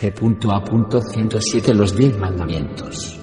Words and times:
G.A.107 0.00 1.72
Los 1.72 1.96
Diez 1.96 2.18
Mandamientos. 2.18 3.18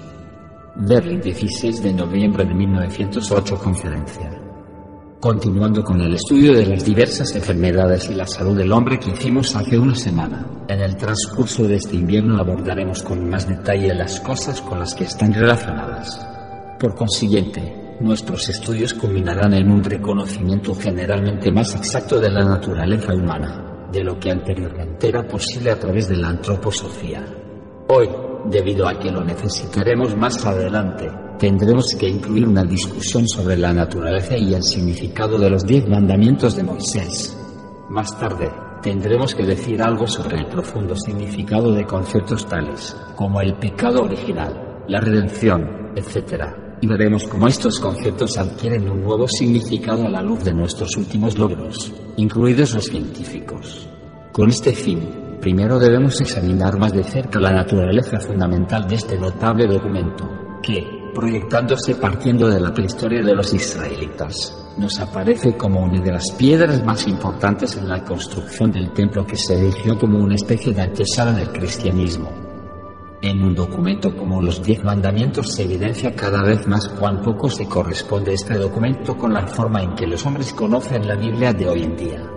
Berlín 0.74 1.20
16 1.20 1.82
de 1.84 1.92
noviembre 1.92 2.44
de 2.44 2.52
1908 2.52 3.58
Conferencia. 3.58 4.42
Continuando 5.20 5.84
con 5.84 6.00
el 6.00 6.14
estudio 6.14 6.52
de 6.52 6.66
las 6.66 6.84
diversas 6.84 7.32
enfermedades 7.36 8.10
y 8.10 8.14
la 8.14 8.26
salud 8.26 8.58
del 8.58 8.72
hombre 8.72 8.98
que 8.98 9.10
hicimos 9.10 9.54
hace 9.54 9.78
una 9.78 9.94
semana, 9.94 10.46
en 10.68 10.80
el 10.80 10.96
transcurso 10.96 11.62
de 11.62 11.76
este 11.76 11.94
invierno 11.94 12.40
abordaremos 12.40 13.04
con 13.04 13.30
más 13.30 13.48
detalle 13.48 13.94
las 13.94 14.18
cosas 14.18 14.60
con 14.60 14.80
las 14.80 14.94
que 14.96 15.04
están 15.04 15.32
relacionadas. 15.32 16.26
Por 16.80 16.96
consiguiente, 16.96 17.96
nuestros 18.00 18.48
estudios 18.48 18.94
culminarán 18.94 19.54
en 19.54 19.70
un 19.70 19.84
reconocimiento 19.84 20.74
generalmente 20.74 21.52
más 21.52 21.72
exacto 21.76 22.18
de 22.18 22.30
la 22.30 22.44
naturaleza 22.44 23.14
humana, 23.14 23.63
de 23.90 24.04
lo 24.04 24.18
que 24.18 24.30
anteriormente 24.30 25.08
era 25.08 25.26
posible 25.26 25.70
a 25.70 25.78
través 25.78 26.08
de 26.08 26.16
la 26.16 26.28
antroposofía. 26.28 27.24
Hoy, 27.88 28.08
debido 28.46 28.88
a 28.88 28.98
que 28.98 29.10
lo 29.10 29.22
necesitaremos 29.22 30.16
más 30.16 30.44
adelante, 30.44 31.10
tendremos 31.38 31.94
que 31.98 32.08
incluir 32.08 32.46
una 32.46 32.64
discusión 32.64 33.28
sobre 33.28 33.56
la 33.56 33.72
naturaleza 33.72 34.36
y 34.36 34.54
el 34.54 34.62
significado 34.62 35.38
de 35.38 35.50
los 35.50 35.64
diez 35.66 35.86
mandamientos 35.88 36.56
de 36.56 36.62
Moisés. 36.62 37.36
Más 37.90 38.18
tarde, 38.18 38.50
tendremos 38.82 39.34
que 39.34 39.44
decir 39.44 39.82
algo 39.82 40.06
sobre 40.06 40.38
el 40.38 40.46
profundo 40.46 40.96
significado 40.96 41.72
de 41.72 41.84
conceptos 41.84 42.46
tales 42.46 42.96
como 43.14 43.40
el 43.40 43.54
pecado 43.54 44.02
original, 44.02 44.84
la 44.88 45.00
redención, 45.00 45.92
etc. 45.96 46.63
Veremos 46.86 47.24
cómo 47.24 47.48
estos 47.48 47.80
conceptos 47.80 48.36
adquieren 48.36 48.88
un 48.90 49.02
nuevo 49.02 49.26
significado 49.26 50.06
a 50.06 50.10
la 50.10 50.22
luz 50.22 50.44
de 50.44 50.52
nuestros 50.52 50.96
últimos 50.96 51.38
logros, 51.38 51.92
incluidos 52.16 52.74
los 52.74 52.84
científicos. 52.84 53.88
Con 54.32 54.50
este 54.50 54.72
fin, 54.72 55.38
primero 55.40 55.78
debemos 55.78 56.20
examinar 56.20 56.78
más 56.78 56.92
de 56.92 57.02
cerca 57.02 57.40
la 57.40 57.52
naturaleza 57.52 58.20
fundamental 58.20 58.86
de 58.86 58.96
este 58.96 59.18
notable 59.18 59.66
documento, 59.66 60.28
que, 60.62 60.86
proyectándose 61.14 61.94
partiendo 61.94 62.48
de 62.48 62.60
la 62.60 62.72
prehistoria 62.72 63.22
de 63.22 63.34
los 63.34 63.54
israelitas, 63.54 64.54
nos 64.76 65.00
aparece 65.00 65.56
como 65.56 65.84
una 65.84 66.00
de 66.00 66.12
las 66.12 66.32
piedras 66.32 66.84
más 66.84 67.06
importantes 67.06 67.76
en 67.76 67.88
la 67.88 68.04
construcción 68.04 68.70
del 68.70 68.92
templo 68.92 69.26
que 69.26 69.36
se 69.36 69.54
erigió 69.54 69.98
como 69.98 70.18
una 70.18 70.34
especie 70.34 70.72
de 70.74 70.82
antesala 70.82 71.32
del 71.32 71.50
cristianismo. 71.50 72.43
En 73.24 73.42
un 73.42 73.54
documento 73.54 74.14
como 74.14 74.42
los 74.42 74.62
Diez 74.62 74.84
Mandamientos 74.84 75.54
se 75.54 75.62
evidencia 75.62 76.14
cada 76.14 76.42
vez 76.42 76.66
más 76.66 76.86
cuán 76.88 77.22
poco 77.22 77.48
se 77.48 77.66
corresponde 77.66 78.34
este 78.34 78.52
documento 78.58 79.16
con 79.16 79.32
la 79.32 79.46
forma 79.46 79.82
en 79.82 79.94
que 79.94 80.06
los 80.06 80.26
hombres 80.26 80.52
conocen 80.52 81.08
la 81.08 81.14
Biblia 81.14 81.54
de 81.54 81.66
hoy 81.66 81.84
en 81.84 81.96
día 81.96 82.30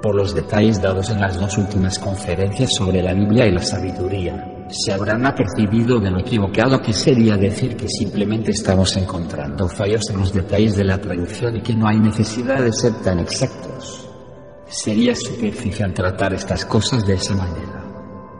por 0.00 0.14
los 0.14 0.34
detalles 0.34 0.80
dados 0.80 1.10
en 1.10 1.20
las 1.20 1.38
dos 1.38 1.58
últimas 1.58 1.98
conferencias 1.98 2.70
sobre 2.74 3.02
la 3.02 3.12
Biblia 3.12 3.46
y 3.46 3.52
la 3.52 3.60
sabiduría, 3.60 4.66
se 4.70 4.94
habrán 4.94 5.26
apercibido 5.26 6.00
de 6.00 6.10
lo 6.10 6.20
equivocado 6.20 6.80
que 6.80 6.94
sería 6.94 7.36
decir 7.36 7.76
que 7.76 7.86
simplemente 7.86 8.52
estamos 8.52 8.96
encontrando 8.96 9.68
fallos 9.68 10.08
en 10.08 10.20
los 10.20 10.32
detalles 10.32 10.74
de 10.74 10.84
la 10.84 10.98
traducción 10.98 11.56
y 11.56 11.60
que 11.60 11.74
no 11.74 11.86
hay 11.86 11.98
necesidad 11.98 12.62
de 12.62 12.72
ser 12.72 12.94
tan 13.02 13.18
exactos. 13.18 14.08
Sería 14.68 15.14
superficial 15.14 15.92
tratar 15.92 16.32
estas 16.32 16.64
cosas 16.64 17.06
de 17.06 17.14
esa 17.14 17.34
manera. 17.34 17.89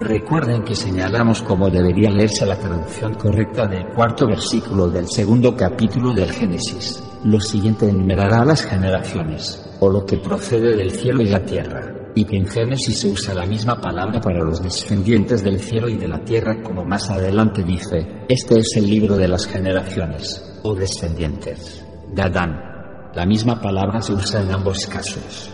Recuerden 0.00 0.64
que 0.64 0.74
señalamos 0.74 1.42
cómo 1.42 1.68
debería 1.68 2.10
leerse 2.10 2.46
la 2.46 2.56
traducción 2.56 3.12
correcta 3.16 3.66
del 3.66 3.86
cuarto 3.88 4.26
versículo 4.26 4.88
del 4.88 5.06
segundo 5.06 5.54
capítulo 5.54 6.14
del 6.14 6.32
Génesis. 6.32 7.04
Lo 7.24 7.38
siguiente 7.38 7.86
enumerará 7.86 8.42
las 8.46 8.64
generaciones, 8.64 9.62
o 9.78 9.90
lo 9.90 10.06
que 10.06 10.16
procede 10.16 10.74
del 10.74 10.92
cielo 10.92 11.20
y 11.20 11.28
la 11.28 11.44
tierra, 11.44 11.94
y 12.14 12.24
que 12.24 12.38
en 12.38 12.46
Génesis 12.46 12.98
se 12.98 13.08
usa 13.08 13.34
la 13.34 13.44
misma 13.44 13.78
palabra 13.78 14.22
para 14.22 14.42
los 14.42 14.62
descendientes 14.62 15.44
del 15.44 15.60
cielo 15.60 15.90
y 15.90 15.98
de 15.98 16.08
la 16.08 16.24
tierra 16.24 16.62
como 16.62 16.82
más 16.82 17.10
adelante 17.10 17.62
dice, 17.62 18.24
este 18.26 18.60
es 18.60 18.74
el 18.76 18.88
libro 18.88 19.18
de 19.18 19.28
las 19.28 19.46
generaciones, 19.46 20.60
o 20.62 20.74
descendientes, 20.74 21.84
de 22.10 22.22
Adán. 22.22 22.58
La 23.14 23.26
misma 23.26 23.60
palabra 23.60 24.00
se 24.00 24.14
usa 24.14 24.40
en 24.40 24.50
ambos 24.50 24.86
casos. 24.86 25.50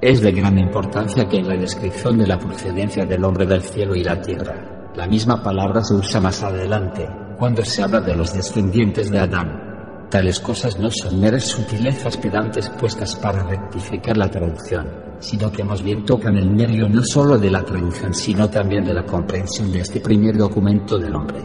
Es 0.00 0.20
de 0.20 0.30
gran 0.30 0.58
importancia 0.58 1.26
que 1.26 1.38
en 1.38 1.48
la 1.48 1.56
descripción 1.56 2.18
de 2.18 2.26
la 2.26 2.38
procedencia 2.38 3.06
del 3.06 3.24
hombre 3.24 3.46
del 3.46 3.62
cielo 3.62 3.94
y 3.94 4.04
la 4.04 4.20
tierra, 4.20 4.90
la 4.94 5.06
misma 5.06 5.42
palabra 5.42 5.82
se 5.82 5.94
usa 5.94 6.20
más 6.20 6.42
adelante, 6.42 7.08
cuando 7.38 7.64
se 7.64 7.82
habla 7.82 8.02
de 8.02 8.14
los 8.14 8.34
descendientes 8.34 9.10
de 9.10 9.20
Adán. 9.20 10.06
Tales 10.10 10.38
cosas 10.38 10.78
no 10.78 10.90
son 10.90 11.18
meras 11.18 11.44
sutilezas 11.44 12.18
pedantes 12.18 12.68
puestas 12.68 13.16
para 13.16 13.42
rectificar 13.44 14.18
la 14.18 14.30
traducción, 14.30 14.86
sino 15.18 15.50
que 15.50 15.64
más 15.64 15.82
bien 15.82 16.04
tocan 16.04 16.36
el 16.36 16.50
medio 16.50 16.90
no 16.90 17.02
solo 17.02 17.38
de 17.38 17.50
la 17.50 17.64
traducción, 17.64 18.12
sino 18.12 18.50
también 18.50 18.84
de 18.84 18.92
la 18.92 19.06
comprensión 19.06 19.72
de 19.72 19.80
este 19.80 20.00
primer 20.00 20.36
documento 20.36 20.98
del 20.98 21.14
hombre. 21.14 21.40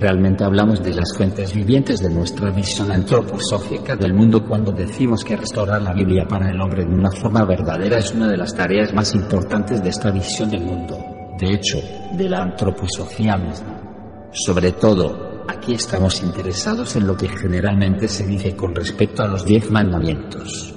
Realmente 0.00 0.44
hablamos 0.44 0.82
de 0.82 0.94
las 0.94 1.16
fuentes 1.16 1.54
vivientes 1.54 2.00
de 2.00 2.10
nuestra 2.10 2.50
visión 2.50 2.90
antroposófica 2.90 3.94
del 3.94 4.14
mundo 4.14 4.44
cuando 4.44 4.72
decimos 4.72 5.24
que 5.24 5.36
restaurar 5.36 5.82
la 5.82 5.92
Biblia 5.92 6.26
para 6.26 6.50
el 6.50 6.60
hombre 6.60 6.84
de 6.84 6.94
una 6.94 7.10
forma 7.10 7.44
verdadera 7.44 7.98
es 7.98 8.12
una 8.12 8.28
de 8.28 8.36
las 8.36 8.54
tareas 8.54 8.92
más 8.92 9.14
importantes 9.14 9.82
de 9.82 9.90
esta 9.90 10.10
visión 10.10 10.50
del 10.50 10.62
mundo. 10.62 10.98
De 11.38 11.54
hecho, 11.54 11.78
de 12.16 12.28
la 12.28 12.42
antroposofía 12.42 13.36
misma. 13.36 14.30
Sobre 14.32 14.72
todo, 14.72 15.44
aquí 15.48 15.74
estamos 15.74 16.22
interesados 16.22 16.96
en 16.96 17.06
lo 17.06 17.16
que 17.16 17.28
generalmente 17.28 18.08
se 18.08 18.26
dice 18.26 18.56
con 18.56 18.74
respecto 18.74 19.22
a 19.22 19.28
los 19.28 19.44
diez 19.44 19.70
mandamientos. 19.70 20.74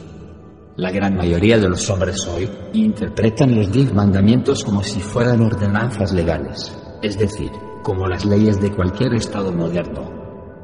La 0.78 0.92
gran 0.92 1.16
mayoría 1.16 1.58
de 1.58 1.70
los 1.70 1.90
hombres 1.90 2.28
hoy 2.28 2.50
interpretan 2.74 3.56
los 3.56 3.72
diez 3.72 3.94
mandamientos 3.94 4.64
como 4.64 4.84
si 4.84 5.00
fueran 5.00 5.42
ordenanzas 5.42 6.12
legales, 6.12 6.78
es 7.02 7.18
decir, 7.18 7.52
como 7.85 8.07
las 8.07 8.25
leyes 8.25 8.59
de 8.59 8.72
cualquier 8.72 9.13
Estado 9.13 9.51
moderno. 9.51 10.01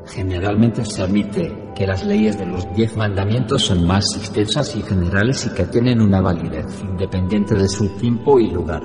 Generalmente 0.08 0.84
se 0.84 1.04
admite 1.04 1.72
que 1.76 1.86
las 1.86 2.04
leyes 2.04 2.40
de 2.40 2.48
los 2.48 2.66
diez 2.74 2.98
mandamientos 2.98 3.62
son 3.62 3.86
más 3.86 4.06
extensas 4.18 4.76
y 4.76 4.82
generales 4.82 5.46
y 5.46 5.54
que 5.54 5.66
tienen 5.66 6.02
una 6.02 6.20
validez 6.20 6.66
independiente 6.82 7.54
de 7.54 7.70
su 7.70 7.90
tiempo 7.90 8.40
y 8.40 8.50
lugar, 8.50 8.82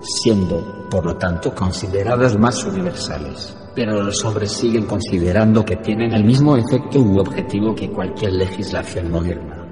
siendo, 0.00 0.88
por 0.90 1.06
lo 1.06 1.16
tanto, 1.18 1.54
consideradas 1.54 2.36
más 2.36 2.64
universales. 2.64 3.56
Pero 3.76 4.02
los 4.02 4.24
hombres 4.24 4.50
siguen 4.50 4.86
considerando 4.86 5.64
que 5.64 5.76
tienen 5.76 6.12
el 6.12 6.24
mismo 6.24 6.56
efecto 6.56 6.98
u 6.98 7.20
objetivo 7.20 7.76
que 7.76 7.92
cualquier 7.92 8.32
legislación 8.32 9.08
moderna. 9.08 9.64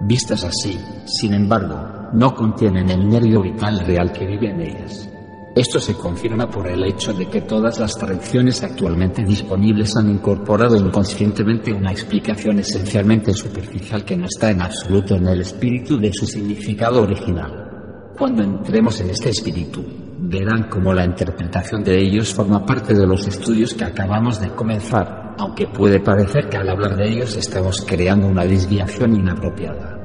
Vistas 0.00 0.42
así, 0.44 0.80
sin 1.04 1.34
embargo, 1.34 2.08
no 2.14 2.34
contienen 2.34 2.88
el 2.88 3.06
nervio 3.06 3.42
vital 3.42 3.80
real 3.80 4.10
que 4.10 4.26
vive 4.26 4.48
en 4.48 4.60
ellas. 4.62 5.11
Esto 5.54 5.78
se 5.78 5.92
confirma 5.92 6.48
por 6.48 6.66
el 6.66 6.82
hecho 6.82 7.12
de 7.12 7.26
que 7.28 7.42
todas 7.42 7.78
las 7.78 7.94
traducciones 7.94 8.62
actualmente 8.62 9.22
disponibles 9.22 9.94
han 9.96 10.08
incorporado 10.08 10.76
inconscientemente 10.76 11.74
una 11.74 11.92
explicación 11.92 12.60
esencialmente 12.60 13.34
superficial 13.34 14.02
que 14.02 14.16
no 14.16 14.24
está 14.24 14.50
en 14.50 14.62
absoluto 14.62 15.14
en 15.14 15.28
el 15.28 15.42
espíritu 15.42 15.98
de 15.98 16.10
su 16.10 16.24
significado 16.26 17.02
original. 17.02 18.12
Cuando 18.16 18.42
entremos 18.42 18.98
en 19.02 19.10
este 19.10 19.28
espíritu, 19.28 19.84
verán 20.20 20.70
cómo 20.70 20.94
la 20.94 21.04
interpretación 21.04 21.84
de 21.84 21.98
ellos 21.98 22.32
forma 22.32 22.64
parte 22.64 22.94
de 22.94 23.06
los 23.06 23.26
estudios 23.26 23.74
que 23.74 23.84
acabamos 23.84 24.40
de 24.40 24.48
comenzar, 24.54 25.34
aunque 25.38 25.66
puede 25.66 26.00
parecer 26.00 26.48
que 26.48 26.56
al 26.56 26.70
hablar 26.70 26.96
de 26.96 27.10
ellos 27.10 27.36
estamos 27.36 27.84
creando 27.86 28.26
una 28.26 28.46
desviación 28.46 29.16
inapropiada. 29.16 29.98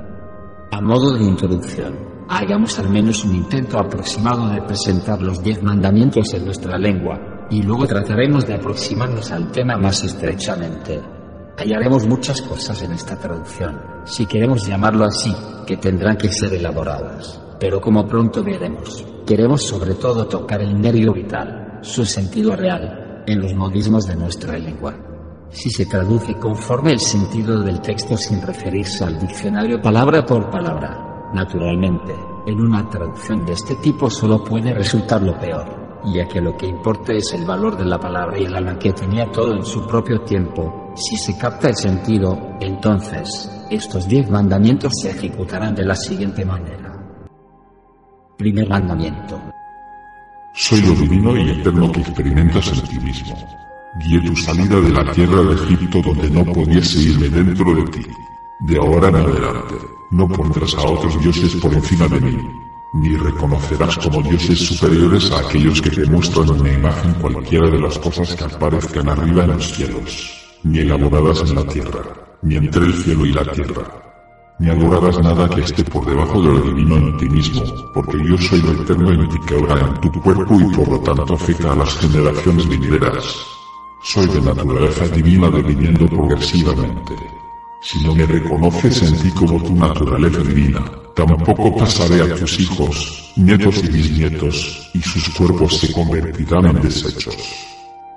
A 0.73 0.81
modo 0.81 1.17
de 1.17 1.23
introducción, 1.23 2.16
hagamos 2.29 2.77
al 2.79 2.89
menos 2.89 3.23
un 3.23 3.35
intento 3.35 3.79
aproximado 3.79 4.49
de 4.49 4.61
presentar 4.61 5.21
los 5.21 5.41
diez 5.41 5.61
mandamientos 5.63 6.33
en 6.33 6.45
nuestra 6.45 6.77
lengua, 6.77 7.47
y 7.49 7.61
luego 7.63 7.87
trataremos 7.87 8.45
de 8.45 8.55
aproximarnos 8.55 9.31
al 9.31 9.51
tema 9.51 9.77
más 9.77 10.03
estrechamente. 10.03 11.01
Hallaremos 11.57 12.05
muchas 12.05 12.41
cosas 12.41 12.81
en 12.83 12.91
esta 12.91 13.17
traducción, 13.17 13.81
si 14.05 14.25
queremos 14.25 14.67
llamarlo 14.67 15.05
así, 15.05 15.33
que 15.65 15.77
tendrán 15.77 16.17
que 16.17 16.31
ser 16.31 16.53
elaboradas. 16.53 17.41
Pero 17.59 17.81
como 17.81 18.05
pronto 18.05 18.43
veremos, 18.43 19.05
queremos 19.25 19.63
sobre 19.63 19.95
todo 19.95 20.27
tocar 20.27 20.61
el 20.61 20.79
nervio 20.79 21.13
vital, 21.13 21.79
su 21.81 22.05
sentido 22.05 22.55
real, 22.55 23.23
en 23.25 23.41
los 23.41 23.53
modismos 23.53 24.05
de 24.05 24.15
nuestra 24.15 24.57
lengua. 24.57 24.95
Si 25.49 25.69
se 25.69 25.85
traduce 25.85 26.35
conforme 26.35 26.91
el 26.91 26.99
sentido 26.99 27.63
del 27.63 27.81
texto 27.81 28.17
sin 28.17 28.41
referirse 28.41 29.03
al 29.05 29.17
diccionario 29.17 29.81
palabra 29.81 30.25
por 30.25 30.49
palabra, 30.49 31.06
Naturalmente, 31.33 32.15
en 32.45 32.61
una 32.61 32.89
traducción 32.89 33.45
de 33.45 33.53
este 33.53 33.75
tipo 33.75 34.09
solo 34.09 34.43
puede 34.43 34.73
resultar 34.73 35.21
lo 35.21 35.37
peor, 35.37 36.01
ya 36.13 36.25
que 36.27 36.39
lo 36.39 36.55
que 36.55 36.67
importa 36.67 37.13
es 37.13 37.33
el 37.33 37.45
valor 37.45 37.77
de 37.77 37.85
la 37.85 37.99
palabra 37.99 38.39
y 38.39 38.45
el 38.45 38.55
alma 38.55 38.79
que 38.79 38.93
tenía 38.93 39.29
todo 39.31 39.53
en 39.53 39.65
su 39.65 39.85
propio 39.85 40.21
tiempo. 40.21 40.93
Si 40.95 41.17
se 41.17 41.37
capta 41.37 41.69
el 41.69 41.75
sentido, 41.75 42.55
entonces, 42.61 43.51
estos 43.69 44.07
diez 44.07 44.29
mandamientos 44.29 44.93
se 45.01 45.11
ejecutarán 45.11 45.75
de 45.75 45.85
la 45.85 45.95
siguiente 45.95 46.45
manera. 46.45 46.93
Primer 48.37 48.69
mandamiento. 48.69 49.41
Soy 50.53 50.81
lo 50.81 50.93
divino 50.93 51.35
y 51.35 51.51
eterno 51.51 51.91
que 51.91 51.99
experimentas 51.99 52.71
en 52.71 52.87
ti 52.87 52.99
mismo. 52.99 53.35
Guíe 53.99 54.21
tu 54.21 54.35
salida 54.35 54.79
de 54.79 54.89
la 54.89 55.11
tierra 55.11 55.41
de 55.41 55.55
Egipto 55.55 56.01
donde 56.01 56.29
no 56.29 56.45
pudiese 56.45 56.99
irme 56.99 57.29
dentro 57.29 57.75
de 57.75 57.83
ti. 57.91 58.05
De 58.61 58.77
ahora 58.77 59.09
en 59.09 59.15
adelante, 59.17 59.75
no 60.11 60.27
pondrás 60.27 60.73
a 60.75 60.85
otros 60.87 61.19
dioses 61.21 61.55
por 61.55 61.73
encima 61.73 62.07
de 62.07 62.21
mí. 62.21 62.37
ni 62.93 63.15
reconocerás 63.17 63.97
como 63.97 64.21
dioses 64.21 64.59
superiores 64.59 65.29
a 65.31 65.39
aquellos 65.39 65.81
que 65.81 65.89
te 65.89 66.05
muestran 66.05 66.49
una 66.49 66.71
imagen 66.71 67.13
cualquiera 67.15 67.69
de 67.69 67.79
las 67.79 67.99
cosas 67.99 68.33
que 68.33 68.45
aparezcan 68.45 69.09
arriba 69.09 69.43
en 69.43 69.51
los 69.51 69.73
cielos, 69.73 70.57
ni 70.63 70.79
elaboradas 70.79 71.41
en 71.41 71.55
la 71.55 71.65
tierra, 71.65 72.01
ni 72.41 72.55
entre 72.55 72.85
el 72.85 72.93
cielo 72.93 73.25
y 73.25 73.33
la 73.33 73.51
tierra. 73.51 73.83
Ni 74.59 74.69
adorarás 74.69 75.19
nada 75.19 75.47
que 75.49 75.61
esté 75.61 75.83
por 75.83 76.05
debajo 76.05 76.41
de 76.41 76.47
lo 76.47 76.61
divino 76.61 76.97
en 76.97 77.17
ti 77.17 77.29
mismo, 77.29 77.63
porque 77.93 78.17
yo 78.25 78.37
soy 78.37 78.61
lo 78.61 78.71
eterno 78.81 79.11
en 79.11 79.29
ti 79.29 79.37
que 79.45 79.55
obra 79.55 79.79
en 79.79 80.01
tu 80.01 80.21
cuerpo 80.21 80.59
y 80.59 80.75
por 80.75 80.87
lo 80.87 80.99
tanto 81.01 81.33
afecta 81.35 81.73
a 81.73 81.75
las 81.75 81.95
generaciones 81.97 82.67
venideras. 82.67 83.45
Soy 84.01 84.25
de 84.27 84.41
naturaleza 84.41 85.07
divina 85.09 85.49
viviendo 85.49 86.07
progresivamente. 86.07 87.13
Si 87.81 88.03
no 88.03 88.15
me 88.15 88.25
reconoces 88.25 89.03
en 89.03 89.17
ti 89.19 89.31
como 89.31 89.61
tu 89.61 89.73
naturaleza 89.75 90.41
divina, 90.41 90.83
tampoco 91.15 91.75
pasaré 91.77 92.21
a 92.21 92.35
tus 92.35 92.59
hijos, 92.59 93.33
nietos 93.35 93.83
y 93.83 93.87
bisnietos, 93.87 94.89
y 94.93 95.01
sus 95.01 95.29
cuerpos 95.35 95.77
se 95.77 95.93
convertirán 95.93 96.65
en 96.65 96.81
desechos. 96.81 97.37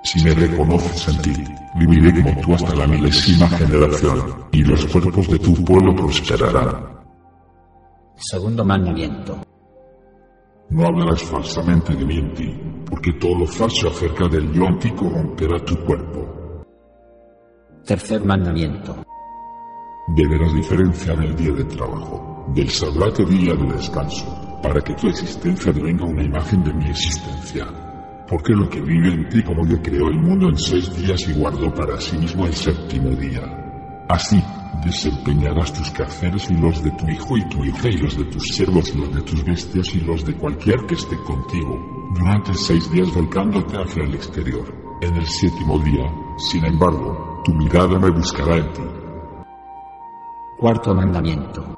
Si 0.03 0.23
me 0.23 0.33
reconoces 0.33 1.07
en 1.09 1.21
ti, 1.21 1.43
viviré 1.75 2.23
como 2.23 2.41
tú 2.41 2.55
hasta 2.55 2.75
la 2.75 2.87
milésima 2.87 3.47
generación, 3.49 4.45
y 4.51 4.63
los 4.63 4.85
cuerpos 4.87 5.27
de 5.27 5.39
tu 5.39 5.53
pueblo 5.63 5.95
prosperarán. 5.95 7.01
Segundo 8.15 8.65
mandamiento. 8.65 9.41
No 10.69 10.87
hablarás 10.87 11.21
falsamente 11.23 11.93
de 11.93 12.05
mí 12.05 12.17
en 12.17 12.33
ti, 12.33 12.59
porque 12.89 13.13
todo 13.13 13.39
lo 13.39 13.45
falso 13.45 13.89
acerca 13.89 14.27
del 14.27 14.51
yo 14.53 14.67
antiguo 14.67 15.09
romperá 15.09 15.63
tu 15.63 15.75
cuerpo. 15.85 16.63
Tercer 17.85 18.23
mandamiento. 18.23 19.03
Deberás 20.07 20.53
diferenciar 20.53 21.23
el 21.23 21.35
día 21.35 21.53
de 21.53 21.63
trabajo 21.65 22.31
del 22.53 22.69
sagrado 22.69 23.23
día 23.23 23.53
de 23.53 23.73
descanso, 23.73 24.59
para 24.61 24.81
que 24.81 24.95
tu 24.95 25.07
existencia 25.07 25.71
devenga 25.71 26.05
una 26.05 26.23
imagen 26.23 26.63
de 26.63 26.73
mi 26.73 26.89
existencia. 26.89 27.67
Porque 28.27 28.53
lo 28.53 28.67
que 28.67 28.81
vive 28.81 29.13
en 29.13 29.29
ti 29.29 29.43
como 29.43 29.65
yo 29.67 29.81
creó 29.81 30.07
el 30.07 30.19
mundo 30.19 30.49
en 30.49 30.57
seis 30.57 30.93
días 30.95 31.27
y 31.29 31.33
guardó 31.33 31.73
para 31.73 32.01
sí 32.01 32.17
mismo 32.17 32.45
el 32.45 32.53
séptimo 32.53 33.09
día. 33.11 33.41
Así, 34.09 34.41
desempeñarás 34.83 35.71
tus 35.71 35.91
quehaceres 35.91 36.49
y 36.49 36.55
los 36.55 36.83
de 36.83 36.91
tu 36.91 37.07
hijo 37.07 37.37
y 37.37 37.49
tu 37.49 37.63
hija 37.63 37.89
y 37.89 37.97
los 37.97 38.17
de 38.17 38.25
tus 38.25 38.43
siervos 38.43 38.93
y 38.93 38.97
los 38.97 39.13
de 39.13 39.21
tus 39.21 39.43
bestias 39.45 39.95
y 39.95 39.99
los 40.01 40.25
de 40.25 40.33
cualquier 40.33 40.85
que 40.87 40.95
esté 40.95 41.15
contigo, 41.17 42.09
durante 42.15 42.53
seis 42.55 42.91
días 42.91 43.13
volcándote 43.13 43.77
hacia 43.77 44.03
el 44.03 44.15
exterior. 44.15 44.65
En 45.01 45.15
el 45.15 45.27
séptimo 45.27 45.79
día, 45.79 46.11
sin 46.37 46.65
embargo, 46.65 47.41
tu 47.45 47.53
mirada 47.53 47.99
me 47.99 48.09
buscará 48.09 48.57
en 48.57 48.73
ti 48.73 48.90
Cuarto 50.61 50.93
mandamiento. 50.93 51.75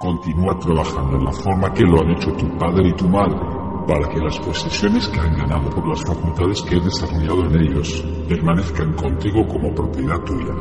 Continúa 0.00 0.58
trabajando 0.58 1.18
en 1.18 1.24
la 1.24 1.30
forma 1.30 1.72
que 1.72 1.84
lo 1.84 2.00
han 2.00 2.10
hecho 2.10 2.32
tu 2.32 2.58
padre 2.58 2.88
y 2.88 2.92
tu 2.94 3.08
madre, 3.08 3.38
para 3.86 4.08
que 4.08 4.18
las 4.18 4.40
posesiones 4.40 5.06
que 5.06 5.20
han 5.20 5.36
ganado 5.36 5.70
por 5.70 5.86
las 5.86 6.02
facultades 6.04 6.62
que 6.62 6.78
he 6.78 6.80
desarrollado 6.80 7.44
en 7.44 7.60
ellos 7.60 8.04
permanezcan 8.28 8.92
contigo 8.94 9.46
como 9.46 9.72
propiedad 9.72 10.18
tuya. 10.22 10.52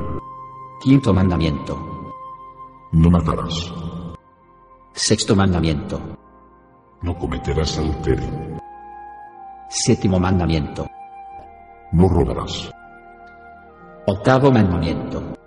Quinto 0.82 1.12
mandamiento. 1.12 1.80
No 2.92 3.10
matarás. 3.10 3.74
Sexto 4.94 5.36
mandamiento. 5.36 6.00
No 7.02 7.18
cometerás 7.18 7.80
adulterio. 7.80 8.60
Séptimo 9.68 10.20
mandamiento. 10.20 10.86
No 11.92 12.08
robarás. 12.08 12.70
Octavo 14.06 14.52
mandamiento. 14.52 15.39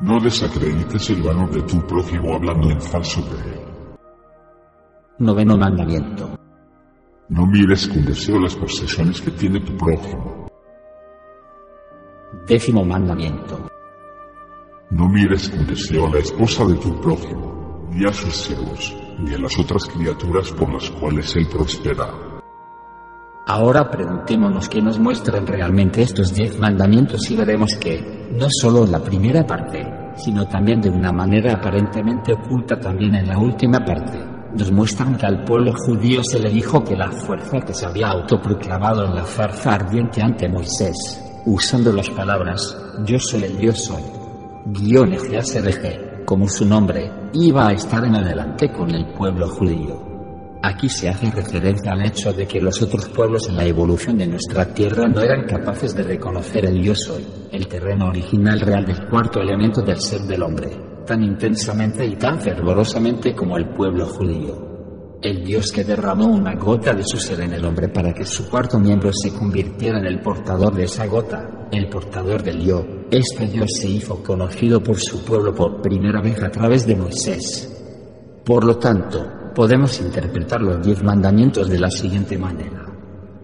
No 0.00 0.20
desacredites 0.20 1.10
el 1.10 1.22
valor 1.22 1.50
de 1.50 1.62
tu 1.62 1.80
prójimo 1.86 2.34
hablando 2.34 2.70
en 2.70 2.80
falso 2.80 3.22
de 3.22 3.52
él. 3.52 3.60
Noveno 5.18 5.56
mandamiento. 5.56 6.36
No 7.28 7.46
mires 7.46 7.86
con 7.86 8.04
deseo 8.04 8.40
las 8.40 8.56
posesiones 8.56 9.20
que 9.20 9.30
tiene 9.30 9.60
tu 9.60 9.76
prójimo. 9.76 10.48
Décimo 12.46 12.84
mandamiento. 12.84 13.68
No 14.90 15.08
mires 15.08 15.48
con 15.48 15.66
deseo 15.66 16.06
a 16.06 16.10
la 16.10 16.18
esposa 16.18 16.66
de 16.66 16.74
tu 16.74 17.00
prójimo, 17.00 17.88
ni 17.90 18.04
a 18.04 18.12
sus 18.12 18.34
siervos, 18.34 18.94
ni 19.20 19.32
a 19.34 19.38
las 19.38 19.58
otras 19.58 19.84
criaturas 19.86 20.50
por 20.52 20.72
las 20.72 20.90
cuales 20.90 21.34
él 21.36 21.46
prospera. 21.48 22.33
Ahora 23.46 23.90
preguntémonos 23.90 24.70
qué 24.70 24.80
nos 24.80 24.98
muestran 24.98 25.46
realmente 25.46 26.00
estos 26.00 26.32
diez 26.32 26.58
mandamientos 26.58 27.30
y 27.30 27.36
veremos 27.36 27.76
que, 27.78 28.30
no 28.38 28.46
solo 28.48 28.86
la 28.86 29.00
primera 29.00 29.46
parte, 29.46 29.86
sino 30.16 30.48
también 30.48 30.80
de 30.80 30.88
una 30.88 31.12
manera 31.12 31.52
aparentemente 31.52 32.32
oculta 32.32 32.80
también 32.80 33.14
en 33.16 33.28
la 33.28 33.36
última 33.36 33.84
parte, 33.84 34.18
nos 34.56 34.72
muestran 34.72 35.18
que 35.18 35.26
al 35.26 35.44
pueblo 35.44 35.74
judío 35.74 36.24
se 36.24 36.40
le 36.40 36.48
dijo 36.48 36.82
que 36.82 36.96
la 36.96 37.12
fuerza 37.12 37.60
que 37.60 37.74
se 37.74 37.84
había 37.84 38.08
autoproclamado 38.08 39.04
en 39.04 39.14
la 39.14 39.24
farsa 39.24 39.74
ardiente 39.74 40.22
ante 40.22 40.48
Moisés, 40.48 41.22
usando 41.44 41.92
las 41.92 42.08
palabras 42.08 42.74
yo 43.04 43.18
soy 43.18 43.44
el 43.44 43.58
yo 43.58 43.72
soy, 43.72 44.02
guion 44.64 45.14
como 46.24 46.48
su 46.48 46.64
nombre, 46.64 47.12
iba 47.34 47.68
a 47.68 47.72
estar 47.72 48.02
en 48.06 48.14
adelante 48.14 48.72
con 48.72 48.90
el 48.90 49.12
pueblo 49.12 49.48
judío. 49.48 50.13
Aquí 50.66 50.88
se 50.88 51.10
hace 51.10 51.30
referencia 51.30 51.92
al 51.92 52.06
hecho 52.06 52.32
de 52.32 52.46
que 52.46 52.58
los 52.58 52.80
otros 52.80 53.10
pueblos 53.10 53.50
en 53.50 53.56
la 53.56 53.66
evolución 53.66 54.16
de 54.16 54.26
nuestra 54.26 54.64
Tierra 54.72 55.06
no 55.06 55.20
eran 55.20 55.44
capaces 55.44 55.94
de 55.94 56.04
reconocer 56.04 56.64
el 56.64 56.82
yo 56.82 56.94
soy, 56.94 57.22
el 57.52 57.68
terreno 57.68 58.06
original 58.06 58.60
real 58.60 58.86
del 58.86 59.06
cuarto 59.10 59.42
elemento 59.42 59.82
del 59.82 60.00
ser 60.00 60.22
del 60.22 60.42
hombre, 60.42 60.70
tan 61.06 61.22
intensamente 61.22 62.06
y 62.06 62.16
tan 62.16 62.40
fervorosamente 62.40 63.34
como 63.34 63.58
el 63.58 63.68
pueblo 63.74 64.06
judío. 64.06 65.18
El 65.20 65.44
Dios 65.44 65.70
que 65.70 65.84
derramó 65.84 66.28
una 66.28 66.54
gota 66.54 66.94
de 66.94 67.04
su 67.04 67.18
ser 67.18 67.42
en 67.42 67.52
el 67.52 67.64
hombre 67.66 67.90
para 67.90 68.14
que 68.14 68.24
su 68.24 68.48
cuarto 68.48 68.78
miembro 68.78 69.10
se 69.12 69.34
convirtiera 69.34 69.98
en 69.98 70.06
el 70.06 70.22
portador 70.22 70.74
de 70.74 70.84
esa 70.84 71.04
gota, 71.04 71.68
el 71.72 71.90
portador 71.90 72.42
del 72.42 72.64
yo. 72.64 72.86
Este 73.10 73.48
Dios 73.48 73.70
se 73.70 73.90
hizo 73.90 74.22
conocido 74.22 74.82
por 74.82 74.96
su 74.96 75.26
pueblo 75.26 75.54
por 75.54 75.82
primera 75.82 76.22
vez 76.22 76.42
a 76.42 76.48
través 76.48 76.86
de 76.86 76.96
Moisés. 76.96 77.70
Por 78.46 78.64
lo 78.64 78.78
tanto, 78.78 79.43
podemos 79.54 80.00
interpretar 80.00 80.60
los 80.60 80.84
diez 80.84 81.02
mandamientos 81.02 81.68
de 81.68 81.78
la 81.78 81.90
siguiente 81.90 82.36
manera. 82.36 82.84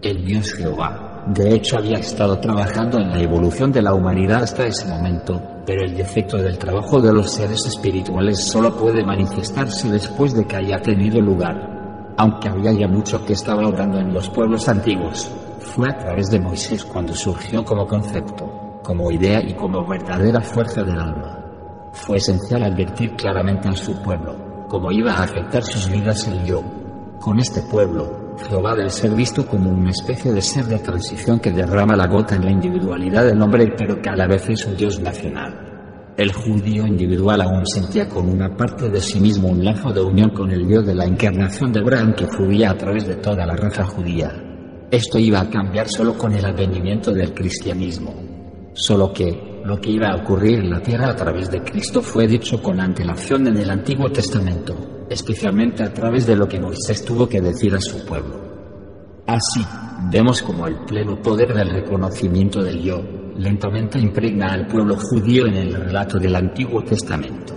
El 0.01 0.25
Dios 0.25 0.53
Jehová, 0.53 1.23
de 1.27 1.53
hecho, 1.53 1.77
había 1.77 1.99
estado 1.99 2.39
trabajando 2.39 2.99
en 2.99 3.11
la 3.11 3.21
evolución 3.21 3.71
de 3.71 3.81
la 3.81 3.93
humanidad 3.93 4.43
hasta 4.43 4.65
ese 4.65 4.87
momento, 4.87 5.39
pero 5.65 5.85
el 5.85 5.95
defecto 5.95 6.37
del 6.37 6.57
trabajo 6.57 6.99
de 6.99 7.13
los 7.13 7.31
seres 7.31 7.65
espirituales 7.65 8.43
solo 8.43 8.75
puede 8.75 9.05
manifestarse 9.05 9.89
después 9.89 10.33
de 10.33 10.45
que 10.45 10.55
haya 10.55 10.81
tenido 10.81 11.21
lugar. 11.21 12.13
Aunque 12.17 12.49
había 12.49 12.71
ya 12.73 12.87
mucho 12.87 13.23
que 13.23 13.33
estaba 13.33 13.67
obrando 13.67 13.99
en 13.99 14.13
los 14.13 14.29
pueblos 14.29 14.67
antiguos, 14.67 15.31
fue 15.59 15.89
a 15.89 15.97
través 15.97 16.29
de 16.31 16.39
Moisés 16.39 16.83
cuando 16.83 17.13
surgió 17.13 17.63
como 17.63 17.87
concepto, 17.87 18.79
como 18.83 19.11
idea 19.11 19.41
y 19.41 19.53
como 19.53 19.87
verdadera 19.87 20.41
fuerza 20.41 20.83
del 20.83 20.99
alma. 20.99 21.37
Fue 21.93 22.17
esencial 22.17 22.63
advertir 22.63 23.15
claramente 23.15 23.69
a 23.69 23.75
su 23.75 24.01
pueblo, 24.01 24.50
cómo 24.71 24.89
iba 24.89 25.11
a 25.11 25.23
afectar 25.23 25.61
sus 25.63 25.91
vidas 25.91 26.25
el 26.29 26.45
yo. 26.45 26.63
Con 27.19 27.41
este 27.41 27.61
pueblo, 27.61 28.37
Jehová 28.47 28.73
debe 28.73 28.89
ser 28.89 29.11
visto 29.11 29.45
como 29.45 29.69
una 29.69 29.89
especie 29.89 30.31
de 30.31 30.41
ser 30.41 30.63
de 30.63 30.79
transición 30.79 31.41
que 31.41 31.51
derrama 31.51 31.97
la 31.97 32.07
gota 32.07 32.35
en 32.35 32.45
la 32.45 32.51
individualidad 32.51 33.25
del 33.25 33.41
hombre, 33.41 33.73
pero 33.77 34.01
que 34.01 34.09
a 34.09 34.15
la 34.15 34.27
vez 34.27 34.49
es 34.49 34.65
un 34.65 34.77
Dios 34.77 35.01
nacional. 35.01 36.13
El 36.15 36.31
judío 36.31 36.87
individual 36.87 37.41
aún 37.41 37.67
sentía 37.67 38.07
con 38.07 38.29
una 38.29 38.55
parte 38.55 38.89
de 38.89 39.01
sí 39.01 39.19
mismo 39.19 39.49
un 39.49 39.65
lazo 39.65 39.91
de 39.91 40.03
unión 40.03 40.29
con 40.29 40.49
el 40.51 40.65
Dios 40.65 40.85
de 40.85 40.95
la 40.95 41.03
encarnación 41.03 41.73
de 41.73 41.81
Abraham 41.81 42.13
que 42.15 42.27
fluía 42.27 42.71
a 42.71 42.77
través 42.77 43.05
de 43.05 43.15
toda 43.15 43.45
la 43.45 43.57
raza 43.57 43.83
judía. 43.83 44.31
Esto 44.89 45.19
iba 45.19 45.41
a 45.41 45.49
cambiar 45.49 45.89
solo 45.89 46.17
con 46.17 46.33
el 46.33 46.45
advenimiento 46.45 47.11
del 47.11 47.33
cristianismo. 47.33 48.13
Solo 48.73 49.11
que, 49.11 49.50
lo 49.65 49.79
que 49.79 49.91
iba 49.91 50.07
a 50.07 50.15
ocurrir 50.15 50.59
en 50.59 50.69
la 50.69 50.81
tierra 50.81 51.09
a 51.09 51.15
través 51.15 51.49
de 51.51 51.61
Cristo 51.61 52.01
fue 52.01 52.27
dicho 52.27 52.61
con 52.61 52.79
antelación 52.79 53.47
en 53.47 53.57
el 53.57 53.69
Antiguo 53.69 54.11
Testamento, 54.11 55.05
especialmente 55.09 55.83
a 55.83 55.93
través 55.93 56.25
de 56.25 56.35
lo 56.35 56.47
que 56.47 56.59
Moisés 56.59 57.05
tuvo 57.05 57.27
que 57.27 57.41
decir 57.41 57.75
a 57.75 57.81
su 57.81 58.05
pueblo. 58.05 58.41
Así, 59.27 59.65
vemos 60.11 60.41
como 60.41 60.67
el 60.67 60.75
pleno 60.85 61.21
poder 61.21 61.53
del 61.53 61.69
reconocimiento 61.69 62.63
del 62.63 62.81
yo 62.81 63.01
lentamente 63.37 63.99
impregna 63.99 64.53
al 64.53 64.67
pueblo 64.67 64.95
judío 64.97 65.47
en 65.47 65.55
el 65.55 65.73
relato 65.73 66.19
del 66.19 66.35
Antiguo 66.35 66.83
Testamento. 66.83 67.55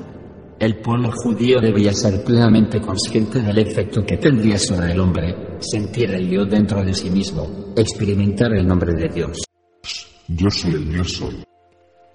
El 0.58 0.80
pueblo 0.80 1.11
judío 1.11 1.61
debía 1.61 1.92
ser 1.92 2.23
plenamente 2.23 2.80
consciente 2.80 3.40
del 3.40 3.58
efecto 3.58 4.04
que 4.04 4.16
tendría 4.16 4.58
sobre 4.58 4.92
el 4.92 5.00
hombre 5.00 5.58
sentir 5.58 6.11
el 6.11 6.28
yo 6.28 6.44
dentro 6.44 6.82
de 6.84 6.94
sí 6.94 7.11
mismo, 7.11 7.73
experimentar 7.76 8.52
el 8.54 8.66
nombre 8.66 8.92
de 8.94 9.08
Dios. 9.08 9.38
Yo 10.28 10.49
soy 10.50 10.75
el 10.75 10.90
Dios 10.90 11.12
soy 11.12 11.44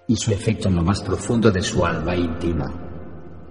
y 0.09 0.15
su 0.15 0.31
efecto 0.31 0.67
en 0.67 0.75
lo 0.75 0.81
más 0.81 1.03
profundo 1.03 1.51
de 1.51 1.61
su 1.61 1.85
alma 1.85 2.15
íntima. 2.15 2.65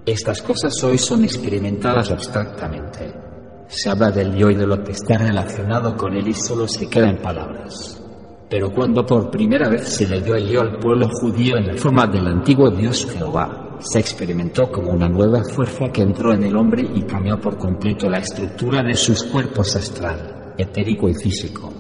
Estas 0.05 0.43
cosas 0.43 0.75
hoy 0.83 0.99
son 0.99 1.23
experimentadas 1.23 2.11
abstractamente. 2.11 3.15
Se 3.69 3.89
habla 3.89 4.11
del 4.11 4.35
yo 4.35 4.51
y 4.51 4.57
de 4.57 4.67
lo 4.67 4.83
que 4.83 4.91
está 4.91 5.19
relacionado 5.19 5.97
con 5.97 6.17
él 6.17 6.27
y 6.27 6.35
solo 6.35 6.67
se 6.67 6.91
queda 6.91 7.11
en 7.11 7.23
palabras. 7.23 8.03
Pero 8.51 8.73
cuando 8.73 9.07
por 9.07 9.31
primera 9.31 9.69
vez 9.69 9.89
se 9.89 10.09
le 10.09 10.21
dio 10.21 10.35
el 10.35 10.49
yo 10.49 10.63
al 10.63 10.79
pueblo 10.79 11.09
judío 11.21 11.57
en 11.57 11.69
la 11.69 11.77
forma 11.77 12.09
del 12.09 12.27
antiguo 12.27 12.71
Dios 12.71 13.07
Jehová, 13.07 13.77
se 13.79 14.01
experimentó 14.01 14.73
como 14.73 14.91
una 14.91 15.09
nueva 15.09 15.45
fuerza 15.45 15.93
que 15.93 16.03
entró 16.03 16.33
en 16.33 16.43
el 16.43 16.57
hombre 16.57 16.89
y 16.93 17.03
cambió 17.03 17.41
por 17.41 17.57
completo 17.57 18.11
la 18.11 18.19
estructura 18.19 18.83
de 18.83 18.95
sus 18.95 19.23
cuerpos 19.23 19.77
astral, 19.77 20.55
etérico 20.59 21.09
y 21.09 21.15
físico. 21.15 21.78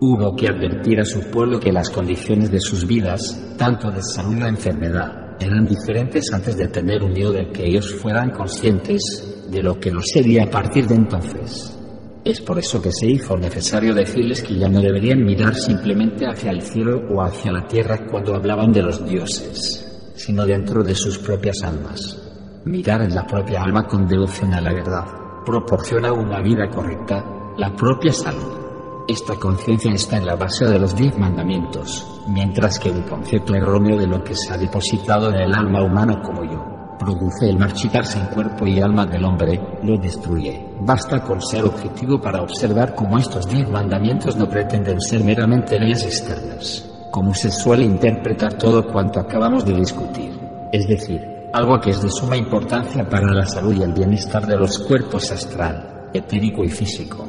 Hubo 0.00 0.36
que 0.36 0.46
advertir 0.46 1.00
a 1.00 1.04
su 1.04 1.28
pueblo 1.28 1.58
que 1.58 1.72
las 1.72 1.90
condiciones 1.90 2.52
de 2.52 2.60
sus 2.60 2.86
vidas, 2.86 3.56
tanto 3.58 3.90
de 3.90 4.00
salud 4.00 4.40
o 4.44 4.46
enfermedad, 4.46 5.36
eran 5.40 5.66
diferentes 5.66 6.32
antes 6.32 6.56
de 6.56 6.68
tener 6.68 7.02
un 7.02 7.12
yo 7.14 7.32
del 7.32 7.50
que 7.50 7.66
ellos 7.66 7.92
fueran 7.94 8.30
conscientes 8.30 9.48
de 9.50 9.60
lo 9.60 9.80
que 9.80 9.90
lo 9.90 10.00
sería 10.00 10.44
a 10.44 10.50
partir 10.50 10.86
de 10.86 10.94
entonces. 10.94 11.76
Es 12.24 12.40
por 12.40 12.60
eso 12.60 12.80
que 12.80 12.92
se 12.92 13.06
hizo 13.08 13.36
necesario 13.36 13.92
decirles 13.92 14.40
que 14.42 14.56
ya 14.56 14.68
no 14.68 14.80
deberían 14.80 15.24
mirar 15.24 15.56
simplemente 15.56 16.26
hacia 16.26 16.52
el 16.52 16.62
cielo 16.62 17.02
o 17.10 17.20
hacia 17.20 17.50
la 17.50 17.66
tierra 17.66 18.06
cuando 18.08 18.36
hablaban 18.36 18.70
de 18.70 18.82
los 18.82 19.04
dioses, 19.04 20.12
sino 20.14 20.46
dentro 20.46 20.84
de 20.84 20.94
sus 20.94 21.18
propias 21.18 21.60
almas. 21.64 22.22
Mirar 22.66 23.02
en 23.02 23.16
la 23.16 23.26
propia 23.26 23.62
alma 23.62 23.84
con 23.88 24.06
devoción 24.06 24.54
a 24.54 24.60
la 24.60 24.72
verdad 24.72 25.06
proporciona 25.44 26.12
una 26.12 26.40
vida 26.40 26.68
correcta, 26.68 27.24
la 27.56 27.74
propia 27.74 28.12
salud. 28.12 28.67
Esta 29.08 29.36
conciencia 29.36 29.90
está 29.90 30.18
en 30.18 30.26
la 30.26 30.36
base 30.36 30.66
de 30.66 30.78
los 30.78 30.94
diez 30.94 31.16
mandamientos, 31.18 32.20
mientras 32.26 32.78
que 32.78 32.90
un 32.90 33.00
concepto 33.04 33.54
erróneo 33.54 33.96
de 33.96 34.06
lo 34.06 34.22
que 34.22 34.34
se 34.34 34.52
ha 34.52 34.58
depositado 34.58 35.30
en 35.30 35.36
el 35.36 35.54
alma 35.54 35.82
humana 35.82 36.20
como 36.20 36.44
yo 36.44 36.62
produce 36.98 37.48
el 37.48 37.56
marchitarse 37.56 38.18
en 38.18 38.26
cuerpo 38.26 38.66
y 38.66 38.80
alma 38.80 39.06
del 39.06 39.24
hombre, 39.24 39.78
lo 39.82 39.96
destruye. 39.96 40.62
Basta 40.80 41.22
con 41.22 41.40
ser 41.40 41.64
objetivo 41.64 42.20
para 42.20 42.42
observar 42.42 42.94
cómo 42.94 43.16
estos 43.16 43.48
diez 43.48 43.66
mandamientos 43.70 44.36
no 44.36 44.46
pretenden 44.46 45.00
ser 45.00 45.24
meramente 45.24 45.80
leyes 45.80 46.04
externas, 46.04 46.86
como 47.10 47.32
se 47.32 47.50
suele 47.50 47.84
interpretar 47.84 48.58
todo 48.58 48.86
cuanto 48.86 49.20
acabamos 49.20 49.64
de 49.64 49.72
discutir. 49.72 50.38
Es 50.70 50.86
decir, 50.86 51.48
algo 51.54 51.80
que 51.80 51.92
es 51.92 52.02
de 52.02 52.10
suma 52.10 52.36
importancia 52.36 53.08
para 53.08 53.32
la 53.32 53.46
salud 53.46 53.74
y 53.74 53.82
el 53.82 53.94
bienestar 53.94 54.46
de 54.46 54.58
los 54.58 54.78
cuerpos 54.80 55.30
astral, 55.30 56.10
etérico 56.12 56.62
y 56.62 56.68
físico. 56.68 57.26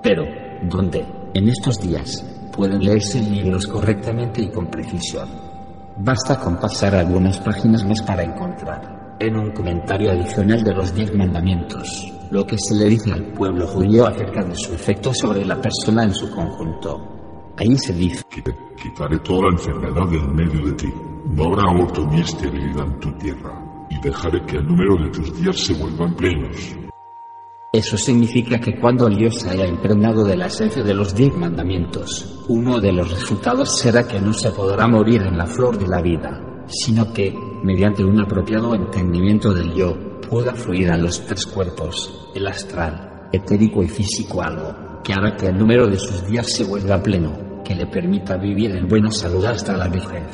Pero, 0.00 0.22
¿dónde? 0.62 1.15
En 1.36 1.50
estos 1.50 1.78
días, 1.78 2.24
pueden 2.50 2.82
leerse 2.82 3.20
libros 3.20 3.66
correctamente 3.66 4.40
y 4.40 4.48
con 4.48 4.68
precisión. 4.68 5.28
Basta 5.98 6.40
con 6.40 6.56
pasar 6.56 6.94
algunas 6.94 7.38
páginas 7.40 7.84
más 7.84 8.00
para 8.00 8.22
encontrar 8.22 9.18
en 9.20 9.36
un 9.36 9.50
comentario 9.50 10.12
adicional 10.12 10.64
de 10.64 10.72
los 10.72 10.94
diez 10.94 11.14
mandamientos, 11.14 12.10
lo 12.30 12.46
que 12.46 12.56
se 12.56 12.74
le 12.76 12.86
dice 12.86 13.12
al 13.12 13.34
pueblo 13.34 13.66
judío 13.66 14.06
acerca 14.06 14.42
de 14.44 14.54
su 14.54 14.72
efecto 14.72 15.12
sobre 15.12 15.44
la 15.44 15.60
persona 15.60 16.04
en 16.04 16.14
su 16.14 16.30
conjunto. 16.30 17.52
Ahí 17.58 17.76
se 17.76 17.92
dice, 17.92 18.22
quitaré 18.82 19.18
toda 19.18 19.50
enfermedad 19.50 20.08
del 20.08 20.28
medio 20.28 20.68
de 20.68 20.72
ti, 20.72 20.88
no 21.34 21.44
habrá 21.44 21.70
aborto 21.70 22.06
ni 22.06 22.22
esterilidad 22.22 22.86
en 22.86 22.98
tu 22.98 23.12
tierra, 23.18 23.86
y 23.90 24.00
dejaré 24.00 24.42
que 24.46 24.56
el 24.56 24.66
número 24.66 24.96
de 25.04 25.10
tus 25.10 25.38
días 25.38 25.58
se 25.58 25.74
vuelvan 25.74 26.14
plenos. 26.14 26.85
Eso 27.76 27.98
significa 27.98 28.58
que 28.58 28.80
cuando 28.80 29.06
Dios 29.06 29.44
haya 29.44 29.66
impregnado 29.66 30.24
de 30.24 30.34
la 30.34 30.46
esencia 30.46 30.82
de 30.82 30.94
los 30.94 31.14
diez 31.14 31.36
mandamientos, 31.36 32.42
uno 32.48 32.80
de 32.80 32.90
los 32.90 33.10
resultados 33.10 33.78
será 33.78 34.08
que 34.08 34.18
no 34.18 34.32
se 34.32 34.50
podrá 34.50 34.88
morir 34.88 35.20
en 35.20 35.36
la 35.36 35.44
flor 35.44 35.78
de 35.78 35.86
la 35.86 36.00
vida, 36.00 36.64
sino 36.68 37.12
que, 37.12 37.38
mediante 37.62 38.02
un 38.02 38.18
apropiado 38.18 38.74
entendimiento 38.74 39.52
del 39.52 39.74
yo, 39.74 39.94
pueda 40.22 40.54
fluir 40.54 40.90
a 40.90 40.96
los 40.96 41.20
tres 41.26 41.44
cuerpos, 41.44 42.30
el 42.34 42.46
astral, 42.46 43.28
etérico 43.30 43.82
y 43.82 43.88
físico 43.88 44.40
algo, 44.40 45.02
que 45.04 45.12
hará 45.12 45.36
que 45.36 45.48
el 45.48 45.58
número 45.58 45.86
de 45.86 45.98
sus 45.98 46.26
días 46.26 46.50
se 46.50 46.64
vuelva 46.64 47.02
pleno, 47.02 47.62
que 47.62 47.74
le 47.74 47.88
permita 47.88 48.38
vivir 48.38 48.70
en 48.74 48.88
buena 48.88 49.10
salud 49.10 49.44
hasta 49.44 49.76
la 49.76 49.88
vejez. 49.88 50.24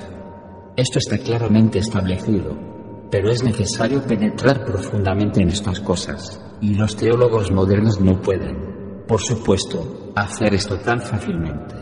Esto 0.76 1.00
está 1.00 1.18
claramente 1.18 1.80
establecido, 1.80 2.56
pero 3.11 3.32
es 3.32 3.42
necesario 3.42 4.00
penetrar 4.04 4.64
profundamente 4.64 5.42
en 5.42 5.49
estas 5.49 5.80
cosas, 5.80 6.40
y 6.62 6.75
los 6.75 6.95
teólogos 6.95 7.50
modernos 7.50 8.00
no 8.00 8.21
pueden, 8.23 9.04
por 9.09 9.21
supuesto, 9.21 10.12
hacer 10.14 10.54
esto 10.54 10.78
tan 10.78 11.00
fácilmente. 11.00 11.75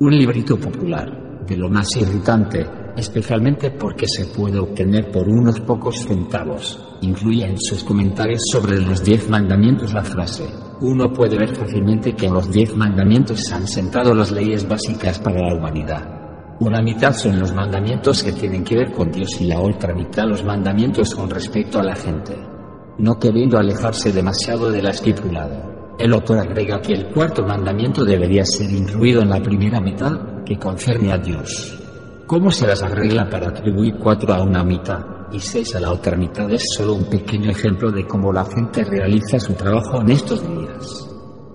Un 0.00 0.18
librito 0.18 0.58
popular, 0.58 1.46
de 1.46 1.56
lo 1.56 1.70
más 1.70 1.86
irritante, 1.96 2.66
especialmente 2.96 3.70
porque 3.70 4.06
se 4.08 4.26
puede 4.26 4.58
obtener 4.58 5.12
por 5.12 5.28
unos 5.28 5.60
pocos 5.60 6.00
centavos. 6.00 6.98
Incluye 7.00 7.46
en 7.46 7.60
sus 7.60 7.84
comentarios 7.84 8.42
sobre 8.50 8.80
los 8.80 9.04
diez 9.04 9.30
mandamientos 9.30 9.94
la 9.94 10.02
frase, 10.02 10.46
uno 10.80 11.12
puede 11.12 11.38
ver 11.38 11.54
fácilmente 11.54 12.14
que 12.14 12.26
en 12.26 12.34
los 12.34 12.50
diez 12.50 12.74
mandamientos 12.76 13.40
se 13.44 13.54
han 13.54 13.68
sentado 13.68 14.12
las 14.14 14.32
leyes 14.32 14.66
básicas 14.66 15.20
para 15.20 15.40
la 15.40 15.54
humanidad. 15.54 16.56
Una 16.58 16.82
mitad 16.82 17.12
son 17.12 17.38
los 17.38 17.54
mandamientos 17.54 18.24
que 18.24 18.32
tienen 18.32 18.64
que 18.64 18.78
ver 18.78 18.90
con 18.90 19.12
Dios 19.12 19.40
y 19.40 19.44
la 19.44 19.60
otra 19.60 19.94
mitad 19.94 20.24
los 20.24 20.44
mandamientos 20.44 21.14
con 21.14 21.30
respecto 21.30 21.78
a 21.78 21.84
la 21.84 21.94
gente. 21.94 22.57
No 22.98 23.16
queriendo 23.16 23.58
alejarse 23.58 24.12
demasiado 24.12 24.72
de 24.72 24.82
la 24.82 24.90
estipulado. 24.90 25.94
El 25.98 26.12
autor 26.12 26.38
agrega 26.38 26.80
que 26.80 26.94
el 26.94 27.06
cuarto 27.10 27.44
mandamiento 27.44 28.04
debería 28.04 28.44
ser 28.44 28.70
incluido 28.70 29.22
en 29.22 29.30
la 29.30 29.40
primera 29.40 29.80
mitad 29.80 30.42
que 30.44 30.58
concierne 30.58 31.12
a 31.12 31.18
Dios. 31.18 31.78
¿Cómo 32.26 32.50
se 32.50 32.66
las 32.66 32.82
arregla 32.82 33.28
para 33.30 33.48
atribuir 33.48 33.94
cuatro 33.98 34.34
a 34.34 34.42
una 34.42 34.64
mitad 34.64 34.98
y 35.32 35.38
seis 35.38 35.76
a 35.76 35.80
la 35.80 35.92
otra 35.92 36.16
mitad? 36.16 36.50
Es 36.50 36.64
solo 36.76 36.94
un 36.94 37.04
pequeño 37.04 37.50
ejemplo 37.50 37.92
de 37.92 38.04
cómo 38.04 38.32
la 38.32 38.44
gente 38.44 38.82
realiza 38.84 39.38
su 39.38 39.54
trabajo 39.54 40.00
en 40.00 40.10
estos 40.10 40.42
días. 40.42 41.08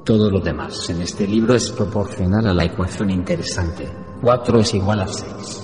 Todo 0.06 0.30
lo 0.30 0.40
demás 0.40 0.90
en 0.90 1.02
este 1.02 1.28
libro 1.28 1.56
es 1.56 1.72
proporcional 1.72 2.48
a 2.48 2.54
la 2.54 2.66
ecuación 2.66 3.10
interesante. 3.10 3.90
Cuatro 4.22 4.60
es 4.60 4.74
igual 4.74 5.02
a 5.02 5.08
seis. 5.08 5.63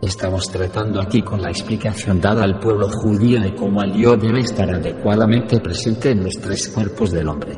Estamos 0.00 0.44
tratando 0.46 1.00
aquí 1.00 1.22
con 1.22 1.42
la 1.42 1.50
explicación 1.50 2.20
dada 2.20 2.44
al 2.44 2.60
pueblo 2.60 2.88
judío 2.88 3.40
de 3.40 3.52
cómo 3.56 3.82
el 3.82 3.94
yo 3.94 4.16
debe 4.16 4.40
estar 4.40 4.70
adecuadamente 4.70 5.58
presente 5.58 6.12
en 6.12 6.22
los 6.22 6.34
tres 6.34 6.68
cuerpos 6.68 7.10
del 7.10 7.26
hombre. 7.26 7.56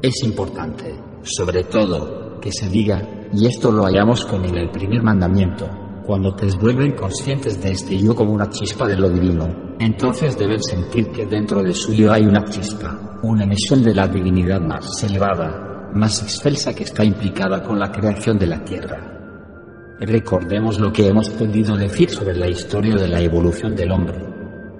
Es 0.00 0.22
importante, 0.22 0.94
sobre 1.22 1.64
todo, 1.64 2.38
que 2.40 2.52
se 2.52 2.68
diga, 2.68 3.02
y 3.32 3.44
esto 3.44 3.72
lo 3.72 3.82
hallamos 3.82 4.24
con 4.24 4.44
el 4.44 4.70
primer 4.70 5.02
mandamiento, 5.02 5.68
cuando 6.06 6.32
te 6.32 6.46
vuelven 6.56 6.92
conscientes 6.92 7.60
de 7.60 7.72
este 7.72 7.98
yo 7.98 8.14
como 8.14 8.34
una 8.34 8.48
chispa 8.48 8.86
de 8.86 8.96
lo 8.96 9.10
divino, 9.10 9.74
entonces 9.80 10.38
deben 10.38 10.62
sentir 10.62 11.08
que 11.10 11.26
dentro 11.26 11.60
de 11.60 11.74
suyo 11.74 12.12
hay 12.12 12.22
una 12.22 12.44
chispa, 12.44 13.18
una 13.24 13.42
emisión 13.42 13.82
de 13.82 13.94
la 13.96 14.06
divinidad 14.06 14.60
más 14.60 15.02
elevada, 15.02 15.90
más 15.92 16.22
excelsa 16.22 16.72
que 16.72 16.84
está 16.84 17.04
implicada 17.04 17.64
con 17.64 17.80
la 17.80 17.90
creación 17.90 18.38
de 18.38 18.46
la 18.46 18.64
tierra. 18.64 19.19
Recordemos 20.00 20.80
lo 20.80 20.92
que 20.92 21.06
hemos 21.06 21.30
podido 21.30 21.76
decir 21.76 22.10
sobre 22.10 22.36
la 22.36 22.48
historia 22.48 22.96
de 22.96 23.08
la 23.08 23.20
evolución 23.20 23.76
del 23.76 23.92
hombre. 23.92 24.18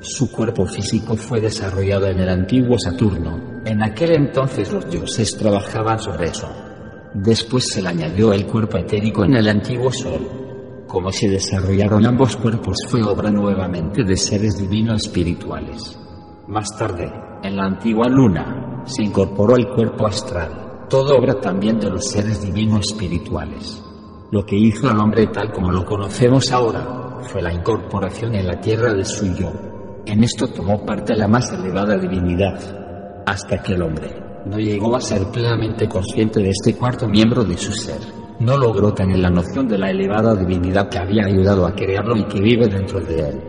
Su 0.00 0.30
cuerpo 0.30 0.66
físico 0.66 1.14
fue 1.16 1.40
desarrollado 1.40 2.06
en 2.06 2.20
el 2.20 2.28
antiguo 2.28 2.78
Saturno. 2.78 3.60
En 3.64 3.82
aquel 3.82 4.12
entonces 4.12 4.72
los 4.72 4.90
dioses 4.90 5.36
trabajaban 5.36 5.98
sobre 5.98 6.28
eso. 6.28 6.48
Después 7.12 7.66
se 7.70 7.82
le 7.82 7.88
añadió 7.88 8.32
el 8.32 8.46
cuerpo 8.46 8.78
etérico 8.78 9.24
en 9.24 9.36
el 9.36 9.48
antiguo 9.48 9.92
Sol 9.92 10.40
Cómo 10.90 11.12
se 11.12 11.28
desarrollaron 11.28 12.04
ambos 12.04 12.36
cuerpos 12.36 12.78
fue 12.88 13.00
obra 13.04 13.30
nuevamente 13.30 14.02
de 14.02 14.16
seres 14.16 14.58
divinos 14.58 15.06
espirituales. 15.06 15.96
Más 16.48 16.76
tarde, 16.76 17.08
en 17.44 17.54
la 17.54 17.66
antigua 17.66 18.08
luna, 18.08 18.82
se 18.86 19.04
incorporó 19.04 19.54
el 19.54 19.68
cuerpo 19.68 20.08
astral, 20.08 20.86
todo 20.88 21.16
obra 21.16 21.34
también 21.34 21.78
de 21.78 21.90
los 21.90 22.10
seres 22.10 22.42
divinos 22.42 22.90
espirituales. 22.90 23.80
Lo 24.30 24.44
que 24.44 24.56
hizo 24.56 24.88
al 24.88 24.98
hombre 24.98 25.26
tal 25.28 25.50
como 25.52 25.70
lo 25.70 25.84
conocemos 25.84 26.50
ahora 26.52 27.18
fue 27.22 27.42
la 27.42 27.52
incorporación 27.52 28.34
en 28.34 28.46
la 28.46 28.60
tierra 28.60 28.94
de 28.94 29.04
su 29.04 29.34
yo. 29.34 29.52
En 30.06 30.24
esto 30.24 30.48
tomó 30.48 30.84
parte 30.84 31.14
la 31.14 31.28
más 31.28 31.52
elevada 31.52 31.96
divinidad, 31.98 33.22
hasta 33.26 33.62
que 33.62 33.74
el 33.74 33.82
hombre 33.82 34.08
no 34.46 34.58
llegó 34.58 34.96
a 34.96 35.00
ser 35.00 35.26
plenamente 35.26 35.88
consciente 35.88 36.40
de 36.40 36.50
este 36.50 36.74
cuarto 36.74 37.06
miembro 37.06 37.44
de 37.44 37.58
su 37.58 37.72
ser 37.72 38.20
no 38.40 38.56
logró 38.56 38.92
tener 38.94 39.18
la 39.18 39.28
noción 39.28 39.68
de 39.68 39.76
la 39.76 39.90
elevada 39.90 40.34
divinidad 40.34 40.88
que 40.88 40.98
había 40.98 41.26
ayudado 41.26 41.66
a 41.66 41.74
crearlo 41.74 42.16
y 42.16 42.24
que 42.24 42.40
vive 42.40 42.66
dentro 42.68 42.98
de 43.00 43.20
él. 43.20 43.40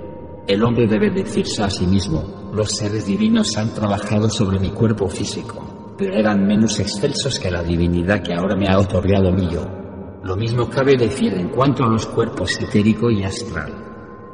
El 0.48 0.64
hombre 0.64 0.86
debe 0.86 1.10
decirse 1.10 1.64
a 1.64 1.70
sí 1.70 1.88
mismo, 1.88 2.52
los 2.54 2.72
seres 2.72 3.06
divinos 3.06 3.56
han 3.58 3.74
trabajado 3.74 4.30
sobre 4.30 4.60
mi 4.60 4.72
cuerpo 4.72 5.08
físico, 5.08 5.96
pero 5.98 6.14
eran 6.14 6.46
menos 6.46 6.78
excelsos 6.80 7.40
que 7.40 7.50
la 7.50 7.64
divinidad 7.64 8.22
que 8.22 8.34
ahora 8.34 8.56
me 8.56 8.68
ha 8.68 8.80
otorgado 8.80 9.32
mi 9.32 9.50
yo. 9.50 9.81
Lo 10.24 10.36
mismo 10.36 10.70
cabe 10.70 10.96
decir 10.96 11.34
en 11.34 11.50
cuanto 11.50 11.84
a 11.84 11.88
los 11.88 12.06
cuerpos 12.06 12.60
etérico 12.62 13.10
y 13.10 13.24
astral. 13.24 13.74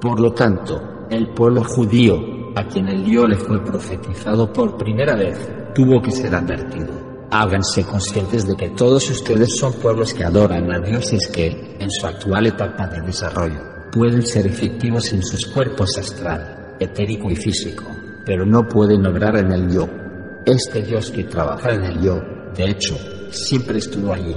Por 0.01 0.20
lo 0.20 0.34
tanto, 0.34 1.08
el 1.10 1.29
pueblo 1.29 1.63
judío, 1.63 2.20
a 2.56 2.67
quien 2.67 2.89
el 2.89 3.06
yo 3.06 3.25
le 3.25 3.38
fue 3.38 3.63
profetizado 3.63 4.51
por 4.51 4.77
primera 4.77 5.15
vez, 5.15 5.50
tuvo 5.74 6.01
que 6.01 6.12
ser 6.12 6.36
advertido. 6.36 6.91
Háganse 7.32 7.86
conscientes 7.86 8.46
de 8.46 8.56
que 8.58 8.70
todos 8.72 9.10
ustedes 9.10 9.58
son 9.58 9.74
pueblos 9.74 10.13
que 10.13 10.25
adoran 10.25 10.70
a 10.74 10.79
dioses 10.79 11.25
que, 11.27 11.77
en 11.79 11.89
su 11.89 12.06
actual 12.06 12.48
etapa 12.48 12.88
de 12.88 13.01
desarrollo, 13.01 13.62
pueden 13.91 14.25
ser 14.25 14.46
efectivos 14.46 15.13
en 15.13 15.24
sus 15.24 15.46
cuerpos 15.48 15.98
astral, 15.98 16.75
etérico 16.82 17.32
y 17.32 17.36
físico, 17.38 17.86
pero 18.25 18.46
no 18.46 18.67
pueden 18.67 19.06
obrar 19.06 19.38
en 19.38 19.53
el 19.53 19.72
yo. 19.72 19.88
Este 20.46 20.82
Dios 20.82 21.12
que 21.12 21.24
trabaja 21.24 21.72
en 21.72 21.84
el 21.86 22.01
yo, 22.01 22.22
de 22.56 22.72
hecho, 22.72 22.98
siempre 23.32 23.77
estuvo 23.77 24.12
allí. 24.12 24.36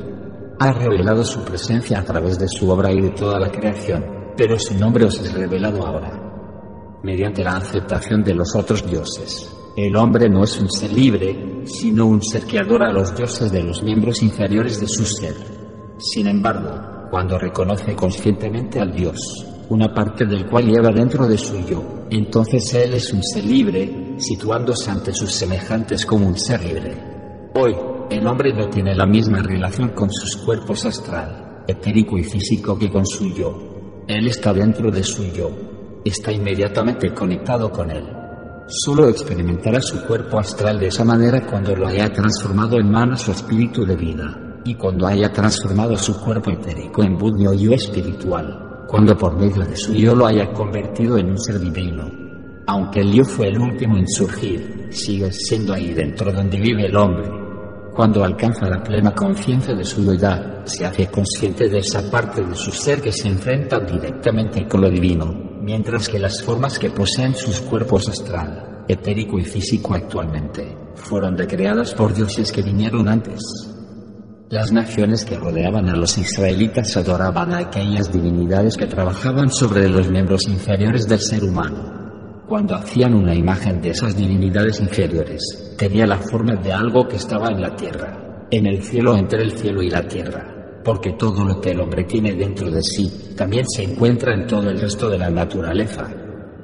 Ha 0.63 0.73
revelado 0.73 1.25
su 1.25 1.43
presencia 1.43 2.01
a 2.01 2.05
través 2.05 2.39
de 2.39 2.47
su 2.47 2.69
obra 2.69 2.93
y 2.93 3.01
de 3.01 3.11
toda 3.13 3.41
la 3.41 3.51
creación, 3.51 4.05
pero 4.37 4.59
su 4.59 4.75
nombre 4.79 5.07
os 5.07 5.19
es 5.19 5.33
revelado 5.33 5.87
ahora. 5.87 7.01
mediante 7.03 7.43
la 7.43 7.57
aceptación 7.57 8.23
de 8.23 8.35
los 8.35 8.55
otros 8.55 8.87
dioses. 8.87 9.51
El 9.75 9.97
hombre 9.97 10.29
no 10.29 10.45
es 10.45 10.61
un 10.61 10.71
ser 10.71 10.93
libre, 10.93 11.63
sino 11.65 12.05
un 12.05 12.23
ser 12.23 12.45
que 12.45 12.59
adora 12.59 12.91
a 12.91 12.93
los 12.93 13.17
dioses 13.17 13.51
de 13.51 13.63
los 13.63 13.83
miembros 13.83 14.23
inferiores 14.23 14.79
de 14.79 14.87
su 14.87 15.07
ser. 15.07 15.35
Sin 15.97 16.27
embargo, 16.27 17.09
cuando 17.11 17.39
reconoce 17.39 17.97
conscientemente 17.97 18.79
al 18.81 18.93
Dios, 18.93 19.17
una 19.71 19.95
parte 19.95 20.27
del 20.27 20.45
cual 20.47 20.67
lleva 20.67 20.91
dentro 20.91 21.27
de 21.27 21.39
su 21.39 21.59
yo, 21.67 21.83
entonces 22.11 22.75
él 22.75 22.93
es 22.93 23.11
un 23.15 23.23
ser 23.23 23.45
libre, 23.45 24.17
situándose 24.19 24.91
ante 24.91 25.15
sus 25.15 25.33
semejantes 25.33 26.05
como 26.05 26.27
un 26.27 26.39
ser 26.39 26.63
libre. 26.63 26.95
Hoy, 27.55 27.75
el 28.11 28.27
hombre 28.27 28.53
no 28.53 28.69
tiene 28.69 28.95
la 28.95 29.07
misma 29.07 29.41
relación 29.41 29.91
con 29.91 30.11
sus 30.11 30.37
cuerpos 30.39 30.85
astral, 30.85 31.63
etérico 31.69 32.19
y 32.19 32.25
físico 32.25 32.77
que 32.77 32.91
con 32.91 33.07
su 33.07 33.33
yo. 33.33 34.05
Él 34.09 34.27
está 34.27 34.53
dentro 34.53 34.91
de 34.91 35.05
su 35.05 35.23
yo, 35.33 35.51
está 36.05 36.33
inmediatamente 36.33 37.15
conectado 37.15 37.71
con 37.71 37.89
él. 37.91 38.05
Solo 38.67 39.09
experimentará 39.09 39.81
su 39.81 40.05
cuerpo 40.05 40.41
astral 40.41 40.81
de 40.81 40.89
esa 40.89 41.05
manera 41.05 41.47
cuando 41.47 41.75
lo 41.77 41.87
haya 41.87 42.13
transformado 42.13 42.79
en 42.79 42.91
mano 42.91 43.17
su 43.17 43.31
espíritu 43.31 43.87
de 43.87 43.95
vida, 43.95 44.61
y 44.65 44.75
cuando 44.75 45.07
haya 45.07 45.33
transformado 45.33 45.97
su 45.97 46.21
cuerpo 46.21 46.51
etérico 46.51 47.05
en 47.05 47.17
budio 47.17 47.53
yo 47.53 47.73
espiritual, 47.73 48.85
cuando 48.89 49.17
por 49.17 49.39
medio 49.39 49.65
de 49.65 49.77
su 49.77 49.95
yo 49.95 50.17
lo 50.17 50.27
haya 50.27 50.53
convertido 50.53 51.17
en 51.17 51.31
un 51.31 51.39
ser 51.39 51.61
divino. 51.61 52.11
Aunque 52.67 53.01
el 53.01 53.13
yo 53.13 53.25
fue 53.25 53.49
el 53.49 53.59
último 53.59 53.97
en 53.97 54.09
surgir, 54.09 54.89
sigue 54.91 55.31
siendo 55.31 55.75
ahí 55.75 55.93
dentro 55.93 56.33
donde 56.33 56.61
vive 56.61 56.87
el 56.87 56.97
hombre. 56.97 57.40
Cuando 57.95 58.25
alcanza 58.25 58.69
la 58.69 58.83
plena 58.83 59.13
conciencia 59.15 59.75
de 59.75 59.85
su 59.85 60.05
deidad, 60.05 60.65
se 60.65 60.87
hace 60.87 61.09
consciente 61.09 61.69
de 61.69 61.79
esa 61.79 62.09
parte 62.11 62.43
de 62.43 62.55
su 62.55 62.71
ser 62.71 63.01
que 63.01 63.13
se 63.13 63.29
enfrenta 63.29 63.81
directamente 63.81 64.67
con 64.69 64.83
lo 64.83 64.89
divino, 64.89 65.27
mientras 65.61 66.09
que 66.09 66.19
las 66.19 66.43
formas 66.43 66.79
que 66.79 66.91
poseen 66.91 67.35
sus 67.35 67.61
cuerpos 67.61 68.09
astral, 68.09 68.85
etérico 68.89 69.39
y 69.39 69.45
físico 69.45 69.95
actualmente, 69.95 70.77
fueron 70.95 71.37
recreadas 71.37 71.93
por 71.95 72.15
dioses 72.15 72.53
que 72.53 72.63
vinieron 72.63 73.09
antes. 73.09 73.41
Las 74.49 74.73
naciones 74.73 75.25
que 75.25 75.37
rodeaban 75.37 75.89
a 75.89 75.97
los 75.97 76.17
israelitas 76.17 76.97
adoraban 76.97 77.53
a 77.53 77.59
aquellas 77.59 78.13
divinidades 78.13 78.77
que 78.77 78.87
trabajaban 78.87 79.51
sobre 79.51 79.89
los 79.89 80.09
miembros 80.09 80.49
inferiores 80.49 81.07
del 81.07 81.21
ser 81.21 81.45
humano. 81.45 82.10
Cuando 82.51 82.75
hacían 82.75 83.15
una 83.15 83.35
imagen 83.35 83.81
de 83.81 83.91
esas 83.91 84.15
divinidades 84.15 84.81
inferiores, 84.81 85.73
tenía 85.79 86.05
la 86.05 86.19
forma 86.19 86.57
de 86.57 86.73
algo 86.73 87.07
que 87.09 87.17
estaba 87.17 87.49
en 87.49 87.63
la 87.63 87.75
tierra, 87.77 88.47
en 88.51 88.67
el 88.67 88.83
cielo 88.83 89.17
entre 89.17 89.43
el 89.43 89.53
cielo 89.53 89.81
y 89.83 89.89
la 89.89 90.07
tierra 90.07 90.57
porque 90.85 91.13
todo 91.13 91.45
lo 91.45 91.61
que 91.61 91.71
el 91.71 91.81
hombre 91.81 92.05
tiene 92.05 92.33
dentro 92.33 92.71
de 92.71 92.83
sí 92.83 93.35
también 93.37 93.65
se 93.69 93.85
encuentra 93.85 94.35
en 94.35 94.47
todo 94.47 94.69
el 94.71 94.81
resto 94.81 95.09
de 95.09 95.19
la 95.19 95.31
naturaleza. 95.31 96.09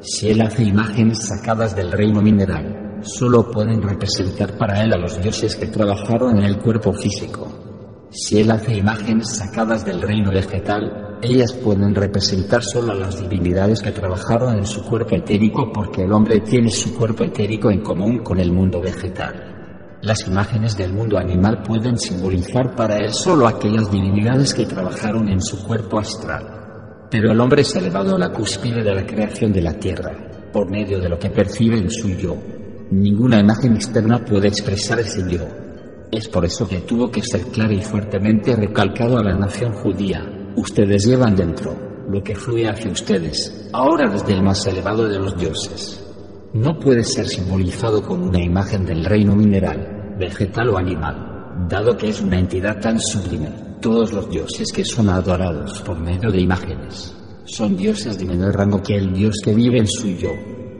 Si 0.00 0.28
él 0.28 0.40
hace 0.40 0.64
imágenes 0.64 1.28
sacadas 1.28 1.76
del 1.76 1.92
reino 1.92 2.20
mineral, 2.20 2.98
solo 3.02 3.50
pueden 3.50 3.82
representar 3.82 4.56
para 4.58 4.82
él 4.82 4.92
a 4.92 4.98
los 4.98 5.20
dioses 5.22 5.54
que 5.54 5.66
trabajaron 5.66 6.38
en 6.38 6.44
el 6.44 6.58
cuerpo 6.58 6.92
físico. 6.92 8.08
Si 8.10 8.40
él 8.40 8.50
hace 8.50 8.76
imágenes 8.76 9.36
sacadas 9.36 9.84
del 9.84 10.02
reino 10.02 10.30
vegetal, 10.30 11.15
ellas 11.26 11.52
pueden 11.52 11.94
representar 11.94 12.62
solo 12.62 12.92
a 12.92 12.94
las 12.94 13.20
divinidades 13.20 13.80
que 13.80 13.92
trabajaron 13.92 14.58
en 14.58 14.66
su 14.66 14.84
cuerpo 14.84 15.16
etérico 15.16 15.72
porque 15.72 16.02
el 16.02 16.12
hombre 16.12 16.40
tiene 16.40 16.70
su 16.70 16.94
cuerpo 16.96 17.24
etérico 17.24 17.70
en 17.70 17.80
común 17.80 18.18
con 18.18 18.38
el 18.38 18.52
mundo 18.52 18.80
vegetal. 18.80 19.56
Las 20.02 20.26
imágenes 20.26 20.76
del 20.76 20.92
mundo 20.92 21.18
animal 21.18 21.62
pueden 21.62 21.98
simbolizar 21.98 22.76
para 22.76 22.98
él 22.98 23.12
solo 23.12 23.46
aquellas 23.46 23.90
divinidades 23.90 24.54
que 24.54 24.66
trabajaron 24.66 25.28
en 25.28 25.40
su 25.40 25.66
cuerpo 25.66 25.98
astral. 25.98 27.06
Pero 27.10 27.32
el 27.32 27.40
hombre 27.40 27.62
ha 27.62 27.78
elevado 27.78 28.14
a 28.14 28.18
la 28.18 28.30
cúspide 28.30 28.82
de 28.82 28.94
la 28.94 29.06
creación 29.06 29.52
de 29.52 29.62
la 29.62 29.72
tierra, 29.72 30.12
por 30.52 30.70
medio 30.70 31.00
de 31.00 31.08
lo 31.08 31.18
que 31.18 31.30
percibe 31.30 31.78
en 31.78 31.90
su 31.90 32.10
yo. 32.10 32.36
Ninguna 32.90 33.40
imagen 33.40 33.74
externa 33.74 34.24
puede 34.24 34.48
expresar 34.48 35.00
ese 35.00 35.22
yo. 35.28 35.46
Es 36.12 36.28
por 36.28 36.44
eso 36.44 36.68
que 36.68 36.80
tuvo 36.80 37.10
que 37.10 37.22
ser 37.22 37.42
claro 37.46 37.72
y 37.72 37.82
fuertemente 37.82 38.54
recalcado 38.54 39.18
a 39.18 39.24
la 39.24 39.34
nación 39.34 39.72
judía. 39.72 40.35
Ustedes 40.56 41.06
llevan 41.06 41.36
dentro 41.36 41.76
lo 42.08 42.22
que 42.22 42.34
fluye 42.34 42.68
hacia 42.68 42.90
ustedes, 42.90 43.68
ahora 43.72 44.08
desde 44.08 44.32
el 44.32 44.42
más 44.42 44.66
elevado 44.66 45.08
de 45.08 45.18
los 45.18 45.36
dioses 45.36 46.06
no 46.56 46.78
puede 46.78 47.04
ser 47.04 47.26
simbolizado 47.26 48.02
con 48.02 48.22
una 48.22 48.42
imagen 48.42 48.86
del 48.86 49.04
reino 49.04 49.36
mineral, 49.36 50.16
vegetal 50.18 50.70
o 50.70 50.78
animal, 50.78 51.66
dado 51.68 51.96
que 51.96 52.08
es 52.08 52.20
una 52.22 52.38
entidad 52.38 52.80
tan 52.80 52.98
sublime. 52.98 53.50
Todos 53.82 54.12
los 54.12 54.30
dioses 54.30 54.72
que 54.72 54.82
son 54.82 55.10
adorados 55.10 55.82
por 55.82 55.98
medio 55.98 56.30
de 56.30 56.40
imágenes 56.40 57.14
son 57.44 57.76
dioses 57.76 58.18
de 58.18 58.24
menor 58.24 58.56
rango 58.56 58.82
que 58.82 58.96
el 58.96 59.12
dios 59.12 59.36
que 59.44 59.54
vive 59.54 59.78
en 59.78 59.86
su 59.86 60.08
yo. 60.08 60.30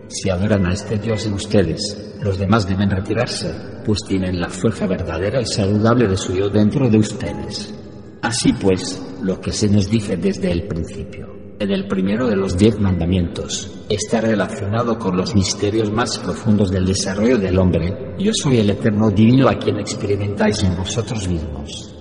Si 0.09 0.31
adoran 0.31 0.65
a 0.65 0.73
este 0.73 0.99
dios 0.99 1.27
en 1.27 1.35
ustedes, 1.35 2.17
los 2.23 2.39
demás 2.39 2.67
deben 2.67 2.91
retirarse, 2.91 3.53
pues 3.85 3.99
tienen 4.09 4.41
la 4.41 4.49
fuerza 4.49 4.87
verdadera 4.87 5.43
y 5.43 5.45
saludable 5.45 6.09
de 6.09 6.17
su 6.17 6.33
yo 6.33 6.49
dentro 6.49 6.89
de 6.89 6.99
ustedes. 6.99 7.75
Así 8.23 8.53
pues, 8.53 9.03
lo 9.23 9.41
que 9.41 9.53
se 9.53 9.69
nos 9.69 9.91
dice 9.91 10.17
desde 10.17 10.51
el 10.51 10.67
principio 10.67 11.37
en 11.59 11.71
el 11.71 11.87
primero 11.87 12.29
de 12.29 12.37
los 12.37 12.57
diez 12.57 12.79
mandamientos, 12.79 13.71
está 13.89 14.21
relacionado 14.21 14.99
con 14.99 15.17
los 15.17 15.35
misterios 15.35 15.91
más 15.91 16.19
profundos 16.19 16.71
del 16.71 16.85
desarrollo 16.85 17.39
del 17.39 17.59
hombre. 17.59 18.15
Yo 18.19 18.33
soy 18.35 18.59
el 18.59 18.71
eterno 18.71 19.11
divino 19.11 19.49
a 19.49 19.59
quien 19.59 19.79
experimentáis 19.79 20.63
en 20.65 20.77
vosotros 20.77 21.27
mismos. 21.29 21.95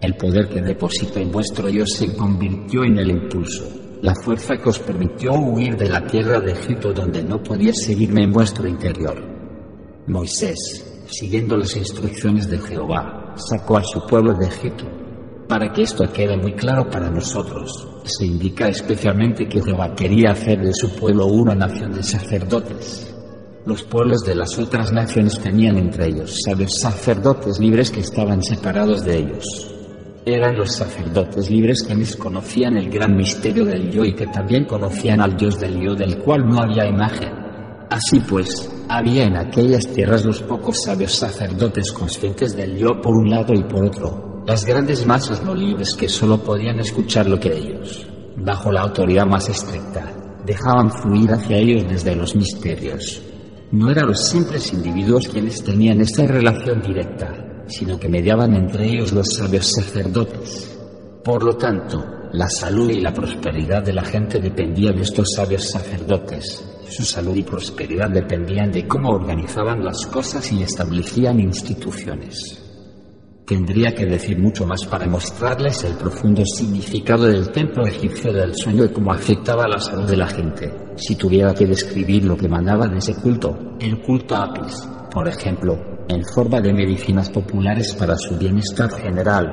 El 0.00 0.16
poder 0.16 0.48
que 0.48 0.62
deposito 0.62 1.18
en 1.18 1.32
vuestro 1.32 1.68
yo 1.68 1.84
se 1.86 2.14
convirtió 2.14 2.84
en 2.84 2.98
el 2.98 3.10
impulso, 3.10 3.64
la 4.00 4.14
fuerza 4.14 4.56
que 4.56 4.68
os 4.68 4.78
permitió 4.78 5.32
huir 5.32 5.76
de 5.76 5.88
la 5.88 6.06
tierra 6.06 6.40
de 6.40 6.52
Egipto 6.52 6.92
donde 6.92 7.22
no 7.22 7.42
podía 7.42 7.74
seguirme 7.74 8.22
en 8.22 8.32
vuestro 8.32 8.68
interior. 8.68 9.20
Moisés, 10.06 11.04
siguiendo 11.06 11.56
las 11.56 11.76
instrucciones 11.76 12.48
de 12.48 12.58
Jehová, 12.58 13.34
sacó 13.36 13.76
a 13.76 13.84
su 13.84 14.06
pueblo 14.06 14.34
de 14.34 14.46
Egipto 14.46 14.86
para 15.50 15.72
que 15.72 15.82
esto 15.82 16.04
quede 16.12 16.36
muy 16.36 16.52
claro 16.52 16.88
para 16.88 17.10
nosotros, 17.10 17.88
se 18.04 18.24
indica 18.24 18.68
especialmente 18.68 19.48
que 19.48 19.60
Jehová 19.60 19.92
quería 19.96 20.30
hacer 20.30 20.60
de 20.60 20.72
su 20.72 20.94
pueblo 20.94 21.26
una 21.26 21.56
nación 21.56 21.92
de 21.92 22.04
sacerdotes. 22.04 23.12
Los 23.66 23.82
pueblos 23.82 24.20
de 24.20 24.36
las 24.36 24.56
otras 24.60 24.92
naciones 24.92 25.40
tenían 25.40 25.76
entre 25.76 26.06
ellos 26.06 26.38
sabios 26.44 26.78
sacerdotes 26.78 27.58
libres 27.58 27.90
que 27.90 27.98
estaban 27.98 28.44
separados 28.44 29.04
de 29.04 29.18
ellos. 29.18 29.74
Eran 30.24 30.56
los 30.56 30.72
sacerdotes 30.72 31.50
libres 31.50 31.82
quienes 31.82 32.14
conocían 32.14 32.76
el 32.76 32.88
gran 32.88 33.16
misterio 33.16 33.64
del 33.64 33.90
yo 33.90 34.04
y 34.04 34.14
que 34.14 34.28
también 34.28 34.66
conocían 34.66 35.20
al 35.20 35.36
Dios 35.36 35.58
del 35.58 35.80
yo 35.80 35.96
del 35.96 36.18
cual 36.18 36.46
no 36.46 36.62
había 36.62 36.86
imagen. 36.86 37.32
Así 37.90 38.20
pues, 38.20 38.70
había 38.88 39.24
en 39.24 39.36
aquellas 39.36 39.84
tierras 39.88 40.24
los 40.24 40.42
pocos 40.42 40.84
sabios 40.84 41.12
sacerdotes 41.12 41.90
conscientes 41.90 42.54
del 42.54 42.76
yo 42.76 43.00
por 43.02 43.16
un 43.16 43.30
lado 43.30 43.52
y 43.52 43.64
por 43.64 43.84
otro, 43.84 44.29
las 44.50 44.64
grandes 44.64 45.06
masas 45.06 45.44
no 45.44 45.54
libres 45.54 45.94
que 45.94 46.08
solo 46.08 46.42
podían 46.42 46.80
escuchar 46.80 47.28
lo 47.28 47.38
que 47.38 47.56
ellos, 47.56 48.04
bajo 48.36 48.72
la 48.72 48.80
autoridad 48.80 49.24
más 49.24 49.48
estricta, 49.48 50.12
dejaban 50.44 50.90
fluir 50.90 51.30
hacia 51.30 51.56
ellos 51.56 51.88
desde 51.88 52.16
los 52.16 52.34
misterios. 52.34 53.22
No 53.70 53.92
eran 53.92 54.08
los 54.08 54.28
simples 54.28 54.72
individuos 54.72 55.28
quienes 55.28 55.62
tenían 55.62 56.00
esta 56.00 56.26
relación 56.26 56.82
directa, 56.82 57.62
sino 57.68 57.96
que 57.96 58.08
mediaban 58.08 58.56
entre 58.56 58.88
ellos 58.88 59.12
los 59.12 59.28
sabios 59.36 59.70
sacerdotes. 59.70 60.76
Por 61.22 61.44
lo 61.44 61.56
tanto, 61.56 62.04
la 62.32 62.48
salud 62.48 62.90
y 62.90 63.00
la 63.00 63.14
prosperidad 63.14 63.84
de 63.84 63.92
la 63.92 64.04
gente 64.04 64.40
dependía 64.40 64.90
de 64.90 65.02
estos 65.02 65.28
sabios 65.36 65.70
sacerdotes. 65.70 66.64
Su 66.88 67.04
salud 67.04 67.36
y 67.36 67.44
prosperidad 67.44 68.10
dependían 68.10 68.72
de 68.72 68.88
cómo 68.88 69.10
organizaban 69.10 69.84
las 69.84 70.06
cosas 70.06 70.50
y 70.50 70.64
establecían 70.64 71.38
instituciones. 71.38 72.59
Tendría 73.50 73.92
que 73.92 74.06
decir 74.06 74.38
mucho 74.38 74.64
más 74.64 74.86
para 74.86 75.08
mostrarles 75.08 75.82
el 75.82 75.96
profundo 75.96 76.44
significado 76.44 77.24
del 77.24 77.50
templo 77.50 77.84
egipcio 77.84 78.32
del 78.32 78.54
sueño 78.54 78.84
y 78.84 78.90
cómo 78.90 79.12
afectaba 79.12 79.66
la 79.66 79.80
salud 79.80 80.08
de 80.08 80.16
la 80.16 80.28
gente. 80.28 80.72
Si 80.94 81.16
tuviera 81.16 81.52
que 81.52 81.66
describir 81.66 82.24
lo 82.26 82.36
que 82.36 82.48
mandaba 82.48 82.86
de 82.86 82.98
ese 82.98 83.12
culto, 83.16 83.76
el 83.80 84.00
culto 84.02 84.36
a 84.36 84.44
Apis, 84.44 84.88
por 85.12 85.26
ejemplo, 85.26 85.76
en 86.08 86.24
forma 86.32 86.60
de 86.60 86.72
medicinas 86.72 87.28
populares 87.28 87.92
para 87.96 88.16
su 88.16 88.38
bienestar 88.38 88.88
general. 88.88 89.48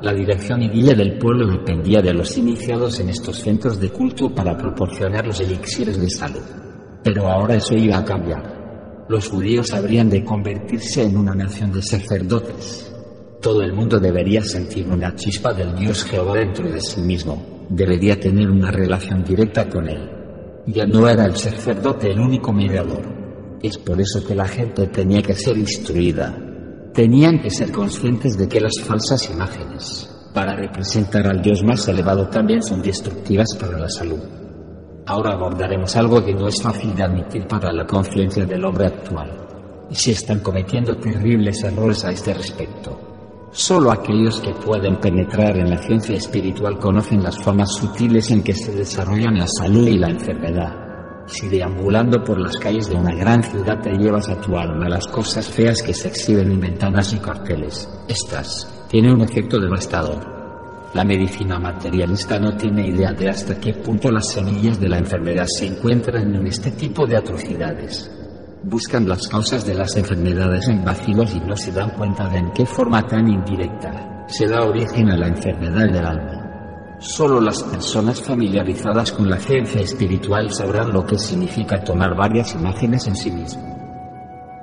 La 0.00 0.14
dirección 0.14 0.62
idile 0.62 0.94
del 0.94 1.18
pueblo 1.18 1.46
dependía 1.46 2.00
de 2.00 2.14
los 2.14 2.38
iniciados 2.38 3.00
en 3.00 3.10
estos 3.10 3.36
centros 3.36 3.78
de 3.78 3.90
culto 3.90 4.34
para 4.34 4.56
proporcionar 4.56 5.26
los 5.26 5.40
elixires 5.40 6.00
de 6.00 6.08
salud. 6.08 6.40
Pero 7.04 7.28
ahora 7.28 7.56
eso 7.56 7.74
iba 7.74 7.98
a 7.98 8.04
cambiar. 8.06 9.04
Los 9.10 9.28
judíos 9.28 9.74
habrían 9.74 10.08
de 10.08 10.24
convertirse 10.24 11.02
en 11.02 11.18
una 11.18 11.34
nación 11.34 11.70
de 11.70 11.82
sacerdotes 11.82 12.95
todo 13.46 13.62
el 13.62 13.72
mundo 13.72 14.00
debería 14.00 14.42
sentir 14.42 14.88
una 14.88 15.14
chispa 15.14 15.54
del 15.54 15.72
Dios 15.76 16.02
Jehová 16.02 16.34
dentro 16.34 16.68
de 16.68 16.80
sí 16.80 17.00
mismo. 17.00 17.40
Debería 17.68 18.18
tener 18.18 18.50
una 18.50 18.72
relación 18.72 19.22
directa 19.22 19.68
con 19.68 19.88
Él. 19.88 20.10
Ya 20.66 20.84
no 20.84 21.08
era 21.08 21.26
el 21.26 21.36
sacerdote 21.36 22.10
el 22.10 22.18
único 22.18 22.52
mediador. 22.52 23.06
Es 23.62 23.78
por 23.78 24.00
eso 24.00 24.26
que 24.26 24.34
la 24.34 24.48
gente 24.48 24.88
tenía 24.88 25.22
que 25.22 25.36
ser 25.36 25.56
instruida. 25.56 26.36
Tenían 26.92 27.40
que 27.40 27.50
ser 27.50 27.70
conscientes 27.70 28.36
de 28.36 28.48
que 28.48 28.60
las 28.60 28.80
falsas 28.80 29.30
imágenes, 29.30 30.10
para 30.34 30.56
representar 30.56 31.28
al 31.28 31.40
Dios 31.40 31.62
más 31.62 31.86
elevado, 31.86 32.26
también 32.26 32.64
son 32.64 32.82
destructivas 32.82 33.54
para 33.60 33.78
la 33.78 33.88
salud. 33.88 34.24
Ahora 35.06 35.34
abordaremos 35.34 35.94
algo 35.94 36.24
que 36.24 36.34
no 36.34 36.48
es 36.48 36.60
fácil 36.60 36.96
de 36.96 37.04
admitir 37.04 37.46
para 37.46 37.72
la 37.72 37.86
conciencia 37.86 38.44
del 38.44 38.64
hombre 38.64 38.86
actual. 38.86 39.30
Y 39.88 39.94
se 39.94 40.10
están 40.10 40.40
cometiendo 40.40 40.96
terribles 40.96 41.62
errores 41.62 42.04
a 42.04 42.10
este 42.10 42.34
respecto. 42.34 43.12
Solo 43.52 43.90
aquellos 43.90 44.40
que 44.40 44.52
pueden 44.52 44.96
penetrar 44.96 45.56
en 45.56 45.70
la 45.70 45.78
ciencia 45.78 46.16
espiritual 46.16 46.78
conocen 46.78 47.22
las 47.22 47.38
formas 47.42 47.72
sutiles 47.74 48.30
en 48.30 48.42
que 48.42 48.52
se 48.52 48.72
desarrollan 48.72 49.38
la 49.38 49.46
salud 49.46 49.86
y 49.86 49.98
la 49.98 50.10
enfermedad. 50.10 50.74
Si 51.26 51.48
deambulando 51.48 52.22
por 52.22 52.38
las 52.38 52.56
calles 52.56 52.88
de 52.88 52.96
una 52.96 53.14
gran 53.14 53.42
ciudad 53.42 53.80
te 53.80 53.92
llevas 53.92 54.28
a 54.28 54.40
tu 54.40 54.56
alma 54.56 54.88
las 54.88 55.06
cosas 55.06 55.48
feas 55.48 55.82
que 55.82 55.94
se 55.94 56.08
exhiben 56.08 56.52
en 56.52 56.60
ventanas 56.60 57.12
y 57.12 57.18
carteles, 57.18 57.88
estas 58.06 58.86
tienen 58.88 59.14
un 59.14 59.22
efecto 59.22 59.58
devastador. 59.58 60.36
La 60.94 61.04
medicina 61.04 61.58
materialista 61.58 62.38
no 62.38 62.56
tiene 62.56 62.88
idea 62.88 63.12
de 63.12 63.28
hasta 63.28 63.58
qué 63.58 63.74
punto 63.74 64.10
las 64.10 64.28
semillas 64.30 64.78
de 64.78 64.88
la 64.88 64.98
enfermedad 64.98 65.46
se 65.46 65.66
encuentran 65.66 66.34
en 66.34 66.46
este 66.46 66.70
tipo 66.70 67.06
de 67.06 67.16
atrocidades. 67.16 68.10
Buscan 68.68 69.08
las 69.08 69.28
causas 69.28 69.64
de 69.64 69.74
las 69.74 69.94
enfermedades 69.96 70.66
en 70.66 70.84
vacíos 70.84 71.32
y 71.36 71.38
no 71.38 71.56
se 71.56 71.70
dan 71.70 71.90
cuenta 71.90 72.28
de 72.28 72.38
en 72.38 72.50
qué 72.50 72.66
forma 72.66 73.00
tan 73.06 73.28
indirecta 73.28 74.24
se 74.26 74.48
da 74.48 74.64
origen 74.64 75.08
a 75.08 75.16
la 75.16 75.28
enfermedad 75.28 75.86
del 75.86 76.04
alma. 76.04 76.96
Solo 76.98 77.40
las 77.40 77.62
personas 77.62 78.20
familiarizadas 78.20 79.12
con 79.12 79.30
la 79.30 79.38
ciencia 79.38 79.82
espiritual 79.82 80.50
sabrán 80.50 80.92
lo 80.92 81.06
que 81.06 81.16
significa 81.16 81.84
tomar 81.84 82.16
varias 82.16 82.56
imágenes 82.56 83.06
en 83.06 83.14
sí 83.14 83.30
mismo. 83.30 83.62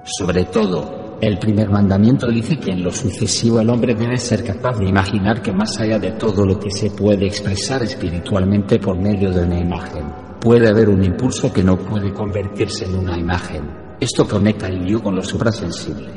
Sobre 0.03 0.43
todo, 0.43 1.15
el 1.21 1.39
primer 1.39 1.69
mandamiento 1.69 2.27
dice 2.27 2.59
que 2.59 2.71
en 2.71 2.83
lo 2.83 2.91
sucesivo 2.91 3.61
el 3.61 3.69
hombre 3.69 3.95
debe 3.95 4.17
ser 4.17 4.43
capaz 4.43 4.79
de 4.79 4.89
imaginar 4.89 5.41
que 5.41 5.53
más 5.53 5.79
allá 5.79 5.97
de 5.97 6.11
todo 6.11 6.45
lo 6.45 6.59
que 6.59 6.71
se 6.71 6.91
puede 6.91 7.27
expresar 7.27 7.81
espiritualmente 7.83 8.79
por 8.79 8.97
medio 8.97 9.31
de 9.31 9.45
una 9.45 9.61
imagen, 9.61 10.03
puede 10.41 10.67
haber 10.67 10.89
un 10.89 11.05
impulso 11.05 11.53
que 11.53 11.63
no 11.63 11.77
puede 11.77 12.11
convertirse 12.11 12.83
en 12.83 12.95
una 12.97 13.17
imagen. 13.17 13.82
Esto 14.03 14.27
conecta 14.27 14.67
el 14.67 14.85
yo 14.85 15.01
con 15.01 15.15
lo 15.15 15.23
suprasensible. 15.23 16.09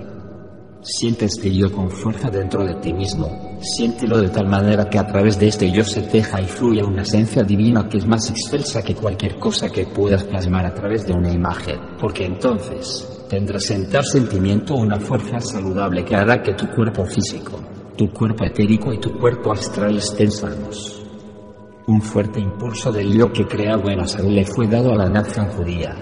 Sientes 0.83 1.37
este 1.37 1.55
yo 1.55 1.71
con 1.71 1.89
fuerza 1.89 2.29
dentro 2.29 2.65
de 2.65 2.75
ti 2.81 2.93
mismo. 2.93 3.61
Siéntelo 3.61 4.21
de 4.21 4.29
tal 4.29 4.49
manera 4.49 4.91
que 4.91 4.99
a 4.99 5.07
través 5.07 5.39
de 5.39 5.47
este 5.47 5.71
yo 5.71 5.85
se 5.85 6.03
teja 6.03 6.41
y 6.41 6.47
fluya 6.47 6.85
una 6.85 7.03
esencia 7.03 7.45
divina 7.45 7.89
que 7.89 7.99
es 7.99 8.07
más 8.09 8.29
excelsa 8.29 8.83
que 8.83 8.97
cualquier 8.97 9.39
cosa 9.39 9.69
que 9.69 9.87
puedas 9.87 10.25
plasmar 10.25 10.67
a 10.67 10.75
través 10.75 11.07
de 11.07 11.13
una 11.13 11.33
imagen. 11.33 11.79
Porque 12.01 12.25
entonces 12.25 13.07
tendrás 13.31 13.71
en 13.71 13.89
tal 13.89 14.05
sentimiento 14.05 14.75
una 14.75 14.99
fuerza 14.99 15.39
saludable 15.39 16.05
que 16.05 16.17
hará 16.17 16.43
que 16.43 16.55
tu 16.55 16.67
cuerpo 16.67 17.05
físico, 17.05 17.61
tu 17.97 18.11
cuerpo 18.11 18.47
etérico 18.47 18.93
y 18.93 18.99
tu 18.99 19.17
cuerpo 19.17 19.53
astral 19.53 19.99
estén 19.99 20.33
sanos. 20.33 21.05
Un 21.87 22.03
fuerte 22.03 22.41
impulso 22.41 22.91
del 22.91 23.17
yo 23.17 23.33
que 23.33 23.47
crea 23.47 23.77
buena 23.77 24.09
salud 24.09 24.33
le 24.33 24.45
fue 24.45 24.67
dado 24.67 24.91
a 24.91 24.97
la 24.97 25.09
nación 25.09 25.47
judía. 25.51 25.95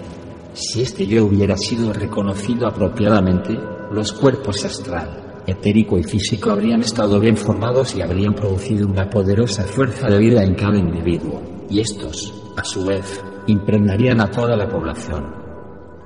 Si 0.55 0.83
este 0.83 1.07
yo 1.07 1.27
hubiera 1.27 1.57
sido 1.57 1.93
reconocido 1.93 2.67
apropiadamente, 2.67 3.59
los 3.91 4.13
cuerpos 4.13 4.65
astral, 4.65 5.43
etérico 5.47 5.99
y 5.99 6.05
físico 6.05 6.51
habrían 6.51 6.81
estado 6.81 7.21
bien 7.21 7.37
formados 7.37 7.95
y 7.97 8.03
habrían 8.03 8.35
producido 8.35 8.87
una 8.87 9.11
poderosa 9.11 9.65
fuerza 9.65 10.09
de 10.09 10.19
vida 10.19 10.43
en 10.43 10.55
cada 10.55 10.79
individuo, 10.79 11.43
y 11.69 11.81
estos, 11.81 12.33
a 12.57 12.65
su 12.65 12.85
vez, 12.87 13.21
impregnarían 13.47 14.21
a 14.21 14.31
toda 14.31 14.57
la 14.57 14.69
población 14.69 15.45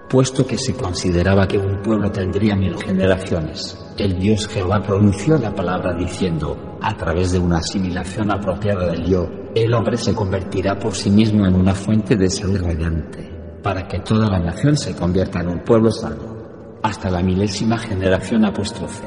puesto 0.09 0.47
que 0.47 0.57
se 0.57 0.75
consideraba 0.75 1.47
que 1.47 1.59
un 1.59 1.83
pueblo 1.83 2.11
tendría 2.11 2.57
mil 2.57 2.77
generaciones. 2.77 3.79
El 3.99 4.19
Dios 4.19 4.49
Jehová 4.49 4.83
pronunció 4.83 5.37
la 5.39 5.55
palabra 5.55 5.95
diciendo, 5.95 6.79
a 6.81 6.97
través 6.97 7.33
de 7.33 7.39
una 7.39 7.59
asimilación 7.59 8.31
apropiada 8.31 8.91
del 8.91 9.05
yo, 9.05 9.29
el 9.55 9.75
hombre 9.75 9.97
se 9.97 10.15
convertirá 10.15 10.79
por 10.79 10.95
sí 10.95 11.11
mismo 11.11 11.47
en 11.47 11.55
una 11.55 11.75
fuente 11.75 12.17
de 12.17 12.31
salud 12.31 12.63
radiante, 12.63 13.28
para 13.63 13.87
que 13.87 14.01
toda 14.01 14.29
la 14.29 14.39
nación 14.39 14.77
se 14.77 14.95
convierta 14.95 15.41
en 15.41 15.49
un 15.49 15.61
pueblo 15.61 15.91
sano, 15.91 16.37
hasta 16.83 17.11
la 17.11 17.23
milésima 17.23 17.79
generación 17.79 18.45
apóstrofe. 18.45 19.07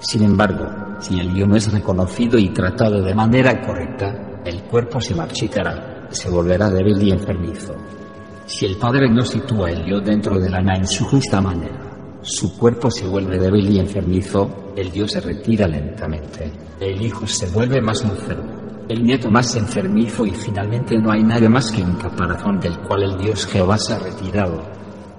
Sin 0.00 0.24
embargo, 0.24 0.66
si 1.00 1.18
el 1.18 1.34
yo 1.34 1.46
no 1.46 1.56
es 1.56 1.72
reconocido 1.72 2.38
y 2.38 2.50
tratado 2.50 3.02
de 3.02 3.14
manera 3.14 3.60
correcta, 3.64 4.40
el 4.44 4.62
cuerpo 4.62 5.00
se 5.00 5.14
marchitará, 5.14 6.06
se 6.10 6.30
volverá 6.30 6.70
débil 6.70 7.02
y 7.02 7.10
enfermizo. 7.10 7.74
Si 8.46 8.66
el 8.66 8.76
Padre 8.76 9.08
no 9.08 9.24
sitúa 9.24 9.70
el 9.70 9.84
yo 9.84 10.00
dentro 10.00 10.38
del 10.38 10.54
alma 10.54 10.76
en 10.76 10.86
su 10.86 11.04
justa 11.04 11.40
manera, 11.40 12.18
su 12.22 12.56
cuerpo 12.56 12.90
se 12.90 13.06
vuelve 13.06 13.38
débil 13.38 13.70
y 13.70 13.78
enfermizo, 13.78 14.72
el 14.76 14.90
Dios 14.90 15.12
se 15.12 15.20
retira 15.20 15.66
lentamente, 15.66 16.52
el 16.80 17.00
Hijo 17.02 17.26
se 17.26 17.46
vuelve 17.46 17.80
más 17.80 18.02
enfermo, 18.02 18.65
el 18.88 19.02
nieto 19.02 19.30
más 19.30 19.56
enfermizo 19.56 20.24
y 20.24 20.30
finalmente 20.30 20.96
no 20.98 21.10
hay 21.10 21.22
nadie 21.22 21.48
más 21.48 21.72
que 21.72 21.82
un 21.82 21.96
caparazón 21.96 22.60
del 22.60 22.78
cual 22.80 23.02
el 23.02 23.18
Dios 23.18 23.46
Jehová 23.46 23.78
se 23.78 23.94
ha 23.94 23.98
retirado. 23.98 24.62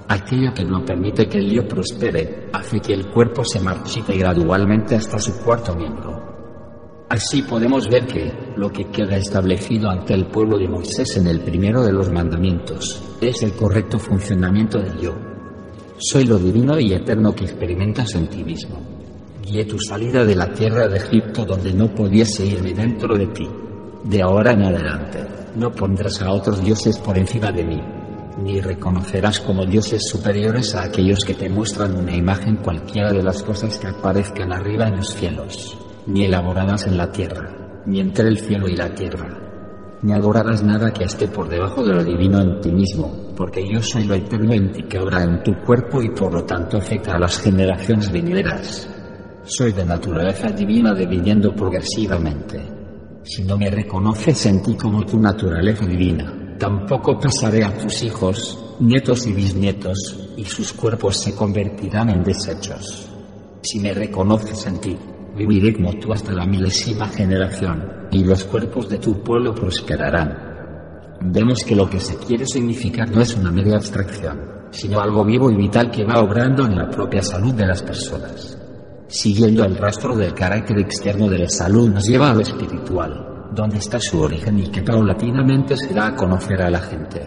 Aquello 0.07 0.53
que 0.53 0.63
no 0.63 0.85
permite 0.85 1.27
que 1.27 1.39
el 1.39 1.51
yo 1.51 1.67
prospere 1.67 2.49
hace 2.53 2.79
que 2.79 2.93
el 2.93 3.09
cuerpo 3.09 3.43
se 3.43 3.59
marchite 3.59 4.15
gradualmente 4.17 4.95
hasta 4.95 5.19
su 5.19 5.37
cuarto 5.43 5.75
miembro. 5.75 7.05
Así 7.09 7.41
podemos 7.41 7.89
ver 7.89 8.05
que 8.05 8.31
lo 8.55 8.71
que 8.71 8.85
queda 8.85 9.17
establecido 9.17 9.89
ante 9.89 10.13
el 10.13 10.27
pueblo 10.27 10.57
de 10.57 10.67
Moisés 10.67 11.17
en 11.17 11.27
el 11.27 11.41
primero 11.41 11.83
de 11.83 11.91
los 11.91 12.09
mandamientos 12.09 13.01
es 13.19 13.43
el 13.43 13.53
correcto 13.53 13.99
funcionamiento 13.99 14.79
del 14.79 14.97
yo. 14.97 15.13
Soy 15.97 16.25
lo 16.25 16.37
divino 16.37 16.79
y 16.79 16.93
eterno 16.93 17.33
que 17.33 17.45
experimentas 17.45 18.13
en 18.15 18.27
ti 18.27 18.43
mismo. 18.43 18.96
Guié 19.49 19.65
tu 19.65 19.79
salida 19.79 20.25
de 20.25 20.35
la 20.35 20.51
tierra 20.51 20.87
de 20.87 20.97
Egipto 20.97 21.45
donde 21.45 21.73
no 21.73 21.87
podías 21.93 22.39
irme 22.39 22.73
dentro 22.73 23.17
de 23.17 23.27
ti. 23.27 23.47
De 24.03 24.21
ahora 24.21 24.51
en 24.51 24.63
adelante, 24.63 25.25
no 25.55 25.71
pondrás 25.71 26.21
a 26.21 26.31
otros 26.31 26.61
dioses 26.63 26.97
por 26.97 27.17
encima 27.17 27.51
de 27.51 27.63
mí, 27.63 27.81
ni 28.43 28.59
reconocerás 28.59 29.39
como 29.39 29.65
dioses 29.65 30.09
superiores 30.09 30.75
a 30.75 30.83
aquellos 30.83 31.19
que 31.25 31.33
te 31.33 31.49
muestran 31.49 31.95
una 31.95 32.15
imagen 32.15 32.57
cualquiera 32.57 33.11
de 33.13 33.23
las 33.23 33.41
cosas 33.41 33.77
que 33.77 33.87
aparezcan 33.87 34.51
arriba 34.51 34.87
en 34.87 34.97
los 34.97 35.13
cielos 35.13 35.77
ni 36.07 36.23
elaboradas 36.25 36.87
en 36.87 36.97
la 36.97 37.11
tierra, 37.11 37.83
ni 37.85 37.99
entre 37.99 38.29
el 38.29 38.39
cielo 38.39 38.67
y 38.67 38.75
la 38.75 38.93
tierra, 38.95 39.27
ni 40.01 40.13
adorarás 40.13 40.63
nada 40.63 40.91
que 40.91 41.03
esté 41.03 41.27
por 41.27 41.49
debajo 41.49 41.83
de 41.83 41.93
lo 41.93 42.03
divino 42.03 42.39
en 42.39 42.61
ti 42.61 42.71
mismo, 42.71 43.33
porque 43.35 43.67
yo 43.69 43.81
soy 43.81 44.05
lo 44.05 44.15
eterno 44.15 44.53
en 44.53 44.71
ti 44.71 44.83
que 44.83 44.99
obra 44.99 45.23
en 45.23 45.43
tu 45.43 45.53
cuerpo 45.65 46.01
y 46.01 46.09
por 46.09 46.33
lo 46.33 46.43
tanto 46.45 46.77
afecta 46.77 47.15
a 47.15 47.19
las 47.19 47.39
generaciones 47.39 48.11
venideras. 48.11 48.96
Soy 49.49 49.71
de 49.71 49.85
naturaleza 49.85 50.49
divina 50.49 50.93
diviniendo 50.93 51.55
progresivamente. 51.55 52.61
Si 53.23 53.45
no 53.45 53.57
me 53.57 53.69
reconoces 53.69 54.45
en 54.45 54.61
ti 54.61 54.75
como 54.75 55.05
tu 55.05 55.17
naturaleza 55.17 55.85
divina, 55.85 56.57
tampoco 56.59 57.17
pasaré 57.17 57.63
a 57.63 57.73
tus 57.73 58.03
hijos, 58.03 58.75
nietos 58.81 59.25
y 59.25 59.31
bisnietos, 59.31 60.33
y 60.35 60.43
sus 60.43 60.73
cuerpos 60.73 61.21
se 61.21 61.33
convertirán 61.33 62.09
en 62.09 62.23
desechos. 62.23 63.09
Si 63.61 63.79
me 63.79 63.93
reconoces 63.93 64.67
en 64.67 64.81
ti, 64.81 64.97
viviré 65.37 65.73
como 65.73 65.93
tú 65.93 66.11
hasta 66.11 66.33
la 66.33 66.45
milésima 66.45 67.07
generación, 67.07 68.09
y 68.11 68.25
los 68.25 68.43
cuerpos 68.43 68.89
de 68.89 68.97
tu 68.97 69.23
pueblo 69.23 69.55
prosperarán. 69.55 71.19
Vemos 71.21 71.63
que 71.63 71.73
lo 71.73 71.89
que 71.89 72.01
se 72.01 72.17
quiere 72.17 72.45
significar 72.45 73.09
no 73.09 73.21
es 73.21 73.33
una 73.37 73.49
mera 73.49 73.77
abstracción, 73.77 74.67
sino 74.71 74.99
algo 74.99 75.23
vivo 75.23 75.49
y 75.49 75.55
vital 75.55 75.89
que 75.89 76.03
va 76.03 76.19
obrando 76.19 76.65
en 76.65 76.75
la 76.75 76.89
propia 76.89 77.21
salud 77.21 77.53
de 77.53 77.65
las 77.65 77.81
personas. 77.81 78.66
Siguiendo 79.07 79.63
el 79.63 79.77
rastro 79.77 80.15
del 80.17 80.33
carácter 80.33 80.79
externo 80.79 81.29
de 81.29 81.39
la 81.39 81.49
salud 81.49 81.89
nos 81.89 82.05
lleva 82.05 82.31
a 82.31 82.33
lo 82.33 82.41
espiritual, 82.41 83.49
donde 83.53 83.77
está 83.77 83.99
su 84.01 84.19
origen 84.19 84.59
y 84.59 84.67
que 84.67 84.81
paulatinamente 84.81 85.77
se 85.77 85.93
da 85.93 86.07
a 86.07 86.15
conocer 86.15 86.61
a 86.61 86.69
la 86.69 86.79
gente. 86.79 87.25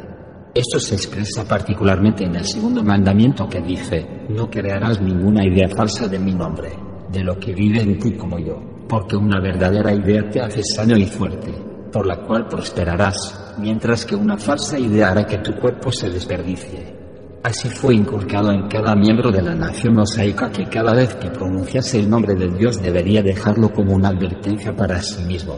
Esto 0.55 0.79
se 0.79 0.97
expresa 0.97 1.45
particularmente 1.49 2.25
en 2.25 2.37
el 2.37 2.45
segundo 2.45 2.83
mandamiento 2.83 3.49
que 3.49 3.63
dice, 3.63 4.27
no 4.29 4.51
crearás 4.51 5.01
ninguna 5.01 5.47
idea 5.47 5.69
falsa 5.69 6.07
de 6.07 6.19
mi 6.19 6.35
nombre 6.35 6.71
de 7.11 7.25
lo 7.25 7.39
que 7.39 7.55
vive 7.55 7.81
en 7.81 7.99
ti 7.99 8.13
como 8.13 8.39
yo, 8.39 8.61
porque 8.89 9.17
una 9.17 9.41
verdadera 9.41 9.93
idea 9.95 10.29
te 10.29 10.41
hace 10.41 10.63
sano 10.63 10.97
y 10.97 11.07
fuerte, 11.07 11.53
por 11.91 12.07
la 12.07 12.19
cual 12.19 12.47
prosperarás, 12.47 13.55
mientras 13.59 14.05
que 14.05 14.15
una 14.15 14.37
falsa 14.37 14.79
idea 14.79 15.11
hará 15.11 15.25
que 15.25 15.39
tu 15.39 15.55
cuerpo 15.55 15.91
se 15.91 16.11
desperdicie. 16.11 17.00
Así 17.43 17.71
fue 17.71 17.95
inculcado 17.95 18.53
en 18.53 18.69
cada 18.69 18.95
miembro 18.95 19.31
de 19.31 19.41
la 19.41 19.55
nación 19.55 19.95
mosaica 19.95 20.51
que 20.51 20.67
cada 20.67 20.93
vez 20.93 21.15
que 21.15 21.31
pronunciase 21.31 21.99
el 22.01 22.11
nombre 22.11 22.35
de 22.35 22.49
Dios 22.49 22.83
debería 22.83 23.23
dejarlo 23.23 23.73
como 23.73 23.95
una 23.95 24.09
advertencia 24.09 24.77
para 24.77 25.01
sí 25.01 25.25
mismo. 25.25 25.55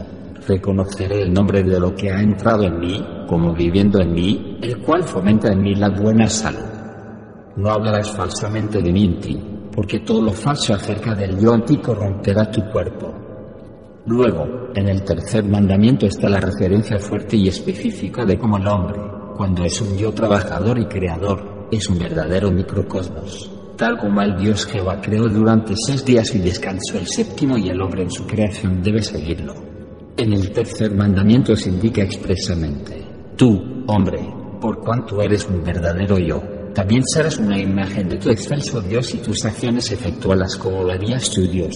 Reconoceré 0.47 1.23
el 1.23 1.33
nombre 1.33 1.61
de 1.61 1.77
lo 1.81 1.93
que 1.93 2.09
ha 2.09 2.21
entrado 2.21 2.63
en 2.63 2.79
mí, 2.79 3.05
como 3.27 3.53
viviendo 3.53 3.99
en 3.99 4.13
mí, 4.13 4.59
el 4.61 4.77
cual 4.77 5.03
fomenta 5.03 5.51
en 5.51 5.61
mí 5.61 5.75
la 5.75 5.89
buena 5.89 6.29
salud. 6.29 6.59
No 7.57 7.69
hablarás 7.69 8.11
falsamente 8.11 8.81
de 8.81 8.93
mí 8.93 9.03
en 9.03 9.19
ti, 9.19 9.43
porque 9.75 9.99
todo 9.99 10.21
lo 10.21 10.31
falso 10.31 10.73
acerca 10.73 11.13
del 11.13 11.37
yo 11.37 11.53
en 11.53 11.65
ti 11.65 11.77
corromperá 11.79 12.49
tu 12.49 12.61
cuerpo. 12.71 13.13
Luego, 14.05 14.69
en 14.73 14.87
el 14.87 15.03
tercer 15.03 15.43
mandamiento 15.43 16.05
está 16.05 16.29
la 16.29 16.39
referencia 16.39 16.97
fuerte 16.97 17.35
y 17.35 17.49
específica 17.49 18.23
de 18.23 18.37
cómo 18.37 18.57
el 18.57 18.67
hombre, 18.67 19.01
cuando 19.35 19.65
es 19.65 19.81
un 19.81 19.97
yo 19.97 20.13
trabajador 20.13 20.79
y 20.79 20.85
creador, 20.85 21.52
es 21.75 21.89
un 21.89 21.97
verdadero 21.97 22.51
microcosmos, 22.51 23.49
tal 23.77 23.97
como 23.97 24.21
el 24.21 24.37
Dios 24.37 24.65
Jehová 24.65 25.01
creó 25.01 25.27
durante 25.27 25.73
seis 25.75 26.05
días 26.05 26.33
y 26.35 26.39
descansó 26.39 26.97
el 26.97 27.07
séptimo 27.07 27.57
y 27.57 27.69
el 27.69 27.81
hombre 27.81 28.03
en 28.03 28.11
su 28.11 28.25
creación 28.25 28.81
debe 28.81 29.01
seguirlo. 29.01 29.53
En 30.15 30.33
el 30.33 30.51
tercer 30.51 30.93
mandamiento 30.93 31.55
se 31.55 31.69
indica 31.69 32.03
expresamente, 32.03 33.03
Tú, 33.35 33.83
hombre, 33.87 34.19
por 34.61 34.79
cuanto 34.79 35.19
eres 35.21 35.47
un 35.49 35.63
verdadero 35.63 36.19
yo, 36.19 36.41
también 36.75 37.03
serás 37.03 37.39
una 37.39 37.59
imagen 37.59 38.07
de 38.09 38.17
tu 38.17 38.29
excelso 38.29 38.79
Dios 38.79 39.13
y 39.15 39.17
tus 39.17 39.43
acciones 39.43 39.91
efectualas 39.91 40.55
como 40.55 40.83
lo 40.83 40.91
harías 40.91 41.31
tu 41.31 41.41
Dios. 41.41 41.73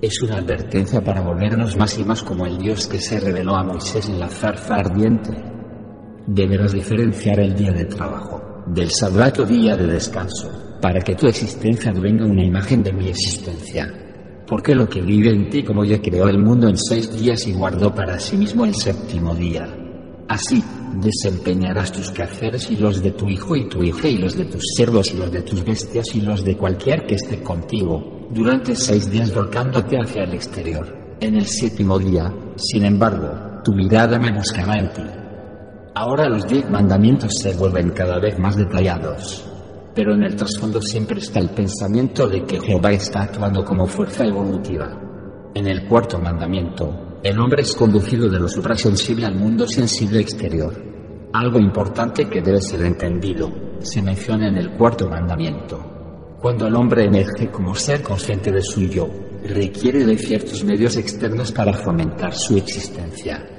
Es 0.00 0.20
una 0.22 0.38
advertencia 0.38 1.00
para 1.00 1.20
volvernos 1.20 1.76
más 1.76 1.96
y 1.98 2.04
más 2.04 2.22
como 2.24 2.46
el 2.46 2.58
Dios 2.58 2.88
que 2.88 3.00
se 3.00 3.20
reveló 3.20 3.54
a 3.54 3.62
Moisés 3.62 4.08
en 4.08 4.18
la 4.18 4.28
zarza 4.28 4.74
ardiente. 4.74 5.30
Deberás 6.26 6.72
diferenciar 6.72 7.38
el 7.38 7.54
día 7.54 7.70
de 7.70 7.84
trabajo 7.84 8.41
del 8.66 8.90
sagrato 8.90 9.44
día 9.44 9.76
de 9.76 9.86
descanso, 9.86 10.78
para 10.80 11.00
que 11.00 11.14
tu 11.14 11.26
existencia 11.26 11.92
venga 11.92 12.24
una 12.24 12.44
imagen 12.44 12.82
de 12.82 12.92
mi 12.92 13.08
existencia. 13.08 13.92
Porque 14.46 14.74
lo 14.74 14.88
que 14.88 15.00
vive 15.00 15.30
en 15.30 15.48
ti, 15.50 15.62
como 15.62 15.84
ya 15.84 16.00
creó 16.00 16.28
el 16.28 16.38
mundo 16.38 16.68
en 16.68 16.76
seis 16.76 17.10
días 17.18 17.46
y 17.46 17.52
guardó 17.52 17.94
para 17.94 18.18
sí 18.18 18.36
mismo 18.36 18.64
el 18.64 18.74
séptimo 18.74 19.34
día. 19.34 19.66
Así 20.28 20.62
desempeñarás 21.00 21.92
tus 21.92 22.10
quehaceres 22.10 22.70
y 22.70 22.76
los 22.76 23.02
de 23.02 23.12
tu 23.12 23.28
hijo 23.28 23.56
y 23.56 23.68
tu 23.68 23.82
hija 23.82 24.08
y 24.08 24.18
los 24.18 24.36
de 24.36 24.44
tus 24.44 24.62
siervos 24.76 25.12
y 25.12 25.16
los 25.16 25.30
de 25.30 25.42
tus 25.42 25.64
bestias 25.64 26.14
y 26.14 26.20
los 26.20 26.44
de 26.44 26.56
cualquier 26.56 27.06
que 27.06 27.16
esté 27.16 27.42
contigo, 27.42 28.28
durante 28.30 28.74
seis 28.74 29.10
días 29.10 29.34
volcándote 29.34 29.96
hacia 29.98 30.24
el 30.24 30.34
exterior. 30.34 31.16
En 31.20 31.36
el 31.36 31.46
séptimo 31.46 31.98
día, 31.98 32.32
sin 32.56 32.84
embargo, 32.84 33.60
tu 33.64 33.72
mirada 33.72 34.18
me 34.18 34.32
buscará 34.32 34.78
en 34.78 34.92
ti. 34.92 35.21
Ahora 35.94 36.26
los 36.26 36.46
diez 36.46 36.70
mandamientos 36.70 37.32
se 37.38 37.52
vuelven 37.52 37.90
cada 37.90 38.18
vez 38.18 38.38
más 38.38 38.56
detallados, 38.56 39.46
pero 39.94 40.14
en 40.14 40.22
el 40.22 40.34
trasfondo 40.34 40.80
siempre 40.80 41.18
está 41.18 41.38
el 41.38 41.50
pensamiento 41.50 42.26
de 42.26 42.44
que 42.44 42.58
Jehová 42.58 42.92
está 42.92 43.24
actuando 43.24 43.62
como 43.62 43.86
fuerza 43.86 44.24
evolutiva. 44.24 44.88
En 45.54 45.66
el 45.66 45.86
cuarto 45.86 46.18
mandamiento, 46.18 47.18
el 47.22 47.38
hombre 47.38 47.60
es 47.60 47.74
conducido 47.74 48.30
de 48.30 48.40
lo 48.40 48.48
suprasensible 48.48 49.26
al 49.26 49.34
mundo 49.34 49.68
sensible 49.68 50.20
exterior. 50.20 50.72
Algo 51.34 51.58
importante 51.58 52.26
que 52.26 52.40
debe 52.40 52.62
ser 52.62 52.86
entendido 52.86 53.52
se 53.80 54.00
menciona 54.00 54.48
en 54.48 54.56
el 54.56 54.70
cuarto 54.72 55.10
mandamiento. 55.10 56.38
Cuando 56.40 56.68
el 56.68 56.74
hombre 56.74 57.04
emerge 57.04 57.50
como 57.50 57.74
ser 57.74 58.02
consciente 58.02 58.50
de 58.50 58.62
su 58.62 58.80
yo, 58.86 59.10
requiere 59.44 60.06
de 60.06 60.16
ciertos 60.16 60.64
medios 60.64 60.96
externos 60.96 61.52
para 61.52 61.74
fomentar 61.74 62.34
su 62.34 62.56
existencia. 62.56 63.51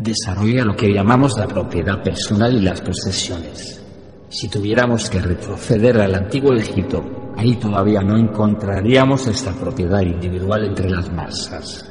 Desarrolla 0.00 0.64
lo 0.64 0.74
que 0.74 0.92
llamamos 0.92 1.38
la 1.38 1.46
propiedad 1.46 2.02
personal 2.02 2.56
y 2.56 2.60
las 2.60 2.80
posesiones. 2.80 3.84
Si 4.28 4.48
tuviéramos 4.48 5.10
que 5.10 5.20
retroceder 5.20 6.00
al 6.00 6.14
antiguo 6.14 6.54
Egipto, 6.54 7.32
ahí 7.36 7.56
todavía 7.56 8.00
no 8.00 8.16
encontraríamos 8.16 9.26
esta 9.26 9.52
propiedad 9.52 10.00
individual 10.00 10.64
entre 10.64 10.90
las 10.90 11.12
masas 11.12 11.90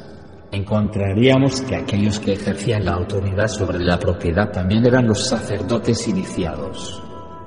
encontraríamos 0.52 1.60
que 1.62 1.76
aquellos 1.76 2.18
que 2.18 2.32
ejercían 2.32 2.84
la 2.84 2.94
autoridad 2.94 3.46
sobre 3.46 3.78
la 3.78 3.98
propiedad 3.98 4.50
también 4.50 4.84
eran 4.84 5.06
los 5.06 5.28
sacerdotes 5.28 6.08
iniciados. 6.08 7.02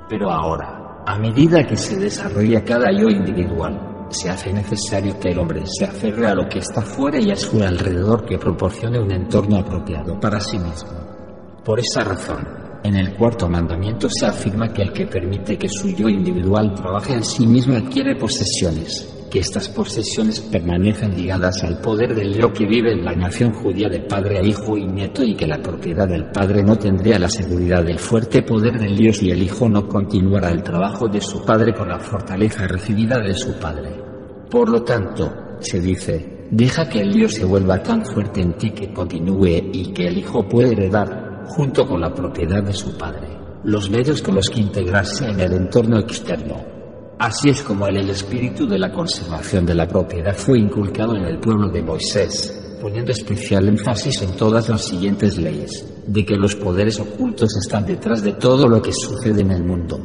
Pero 0.08 0.30
ahora, 0.30 1.02
a 1.06 1.18
medida 1.18 1.66
que 1.66 1.76
se 1.76 1.98
desarrolla 1.98 2.64
cada 2.64 2.90
yo 2.92 3.08
individual, 3.08 3.93
se 4.14 4.30
hace 4.30 4.52
necesario 4.52 5.18
que 5.18 5.30
el 5.30 5.38
hombre 5.38 5.62
se 5.66 5.84
aferre 5.84 6.26
a 6.26 6.34
lo 6.34 6.48
que 6.48 6.60
está 6.60 6.80
fuera 6.80 7.20
y 7.20 7.30
a 7.30 7.36
su 7.36 7.62
alrededor 7.62 8.24
que 8.24 8.38
proporcione 8.38 8.98
un 8.98 9.10
entorno 9.10 9.58
apropiado 9.58 10.18
para 10.18 10.40
sí 10.40 10.58
mismo. 10.58 10.90
Por 11.64 11.80
esa 11.80 12.04
razón, 12.04 12.46
en 12.82 12.96
el 12.96 13.14
cuarto 13.14 13.48
mandamiento 13.48 14.08
se 14.10 14.26
afirma 14.26 14.72
que 14.72 14.82
el 14.82 14.92
que 14.92 15.06
permite 15.06 15.58
que 15.58 15.68
su 15.68 15.88
yo 15.88 16.08
individual 16.08 16.74
trabaje 16.74 17.14
en 17.14 17.24
sí 17.24 17.46
mismo 17.46 17.76
adquiere 17.76 18.14
posesiones, 18.16 19.23
que 19.34 19.40
estas 19.40 19.68
posesiones 19.68 20.38
permanecen 20.38 21.16
ligadas 21.16 21.64
al 21.64 21.80
poder 21.80 22.14
del 22.14 22.34
yo 22.34 22.52
que 22.52 22.66
vive 22.66 22.92
en 22.92 23.04
la 23.04 23.16
nación 23.16 23.52
judía 23.52 23.88
de 23.88 23.98
padre 23.98 24.38
a 24.38 24.42
hijo 24.44 24.78
y 24.78 24.86
nieto 24.86 25.24
y 25.24 25.34
que 25.34 25.48
la 25.48 25.60
propiedad 25.60 26.06
del 26.06 26.30
padre 26.30 26.62
no 26.62 26.76
tendría 26.76 27.18
la 27.18 27.28
seguridad 27.28 27.82
del 27.82 27.98
fuerte 27.98 28.42
poder 28.42 28.78
del 28.78 28.96
Dios 28.96 29.20
y 29.24 29.32
el 29.32 29.42
hijo 29.42 29.68
no 29.68 29.88
continuará 29.88 30.50
el 30.50 30.62
trabajo 30.62 31.08
de 31.08 31.20
su 31.20 31.44
padre 31.44 31.74
con 31.74 31.88
la 31.88 31.98
fortaleza 31.98 32.68
recibida 32.68 33.18
de 33.18 33.34
su 33.34 33.58
padre. 33.58 34.00
Por 34.48 34.68
lo 34.68 34.84
tanto, 34.84 35.34
se 35.58 35.80
dice, 35.80 36.46
deja 36.52 36.88
que 36.88 37.00
el 37.00 37.12
Dios 37.12 37.34
se 37.34 37.44
vuelva 37.44 37.82
tan 37.82 38.06
fuerte 38.06 38.40
en 38.40 38.56
ti 38.56 38.70
que 38.70 38.92
continúe 38.92 39.68
y 39.72 39.92
que 39.92 40.06
el 40.06 40.18
hijo 40.18 40.46
pueda 40.46 40.68
heredar, 40.68 41.42
junto 41.48 41.84
con 41.88 42.00
la 42.00 42.14
propiedad 42.14 42.62
de 42.62 42.72
su 42.72 42.96
padre, 42.96 43.36
los 43.64 43.90
medios 43.90 44.22
con 44.22 44.36
los 44.36 44.48
que 44.48 44.60
integrarse 44.60 45.26
en 45.26 45.40
el 45.40 45.54
entorno 45.54 45.98
externo 45.98 46.73
Así 47.24 47.48
es 47.48 47.62
como 47.62 47.86
el, 47.86 48.10
espíritu 48.10 48.66
de 48.66 48.78
la 48.78 48.92
conservación 48.92 49.64
de 49.64 49.74
la 49.74 49.88
propiedad 49.88 50.36
fue 50.36 50.58
inculcado 50.58 51.16
en 51.16 51.24
el 51.24 51.38
pueblo 51.38 51.70
de 51.70 51.80
Moisés, 51.80 52.76
poniendo 52.82 53.12
especial 53.12 53.66
énfasis 53.66 54.20
en 54.20 54.36
todas 54.36 54.68
las 54.68 54.84
siguientes 54.84 55.38
leyes, 55.38 55.90
de 56.06 56.22
que 56.22 56.36
los 56.36 56.54
poderes 56.54 57.00
ocultos 57.00 57.48
están 57.56 57.86
detrás 57.86 58.22
de 58.22 58.34
todo 58.34 58.68
lo 58.68 58.82
que 58.82 58.92
sucede 58.92 59.40
en 59.40 59.52
el 59.52 59.64
mundo, 59.64 59.98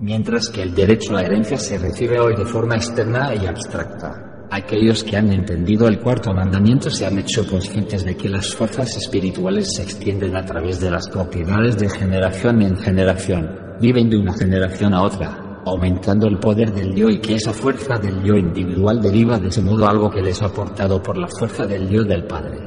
mientras 0.00 0.48
que 0.48 0.62
el 0.62 0.74
derecho 0.74 1.10
a 1.10 1.16
la 1.16 1.26
herencia 1.26 1.58
se 1.58 1.76
recibe 1.76 2.18
hoy 2.18 2.34
de 2.34 2.46
forma 2.46 2.76
externa 2.76 3.34
y 3.34 3.44
abstracta. 3.44 4.46
Aquellos 4.50 5.04
que 5.04 5.18
han 5.18 5.30
entendido 5.34 5.86
el 5.86 6.00
cuarto 6.00 6.32
mandamiento 6.32 6.88
se 6.88 7.04
han 7.04 7.18
hecho 7.18 7.46
conscientes 7.46 8.06
de 8.06 8.16
que 8.16 8.30
las 8.30 8.54
fuerzas 8.54 8.96
espirituales 8.96 9.68
se 9.76 9.82
extienden 9.82 10.34
a 10.34 10.46
través 10.46 10.80
de 10.80 10.90
las 10.90 11.10
propiedades 11.10 11.76
de 11.76 11.90
generación 11.90 12.62
en 12.62 12.78
generación, 12.78 13.50
viven 13.82 14.08
de 14.08 14.16
una 14.16 14.32
generación 14.32 14.94
a 14.94 15.02
otra, 15.02 15.43
aumentando 15.66 16.26
el 16.26 16.38
poder 16.38 16.72
del 16.72 16.94
yo 16.94 17.08
y 17.08 17.20
que 17.20 17.34
esa 17.34 17.52
fuerza 17.52 17.98
del 17.98 18.22
yo 18.22 18.34
individual 18.34 19.00
deriva 19.00 19.38
de 19.38 19.48
ese 19.48 19.62
modo 19.62 19.88
algo 19.88 20.10
que 20.10 20.22
les 20.22 20.42
ha 20.42 20.46
aportado 20.46 21.02
por 21.02 21.16
la 21.16 21.28
fuerza 21.28 21.66
del 21.66 21.88
yo 21.88 22.04
del 22.04 22.24
Padre. 22.26 22.58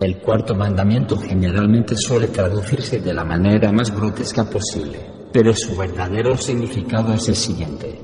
El 0.00 0.18
cuarto 0.18 0.54
mandamiento 0.54 1.16
generalmente 1.16 1.96
suele 1.96 2.28
traducirse 2.28 3.00
de 3.00 3.14
la 3.14 3.24
manera 3.24 3.72
más 3.72 3.94
grotesca 3.94 4.44
posible, 4.44 4.98
pero 5.32 5.54
su 5.54 5.76
verdadero 5.76 6.36
significado 6.36 7.14
es 7.14 7.28
el 7.28 7.36
siguiente. 7.36 7.98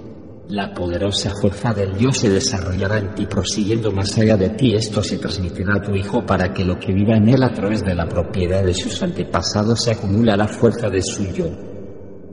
La 0.48 0.75
poderosa 0.75 1.31
fuerza 1.40 1.72
del 1.72 1.96
Dios 1.96 2.18
se 2.18 2.29
desarrollará 2.29 2.98
en 2.98 3.14
ti 3.14 3.27
prosiguiendo 3.27 3.90
más 3.90 4.18
allá 4.18 4.37
de 4.37 4.51
ti. 4.51 4.75
Esto 4.75 5.03
se 5.03 5.16
transmitirá 5.16 5.77
a 5.77 5.81
tu 5.81 5.94
Hijo 5.94 6.27
para 6.27 6.53
que 6.53 6.64
lo 6.64 6.79
que 6.79 6.92
viva 6.92 7.16
en 7.16 7.29
él 7.29 7.42
a 7.42 7.53
través 7.53 7.83
de 7.83 7.94
la 7.94 8.07
propiedad 8.07 8.62
de 8.62 8.75
sus 8.75 9.03
antepasados 9.03 9.83
se 9.83 9.92
acumule 9.92 10.33
a 10.33 10.37
la 10.37 10.48
fuerza 10.48 10.90
de 10.90 11.01
su 11.01 11.25
yo. 11.33 11.72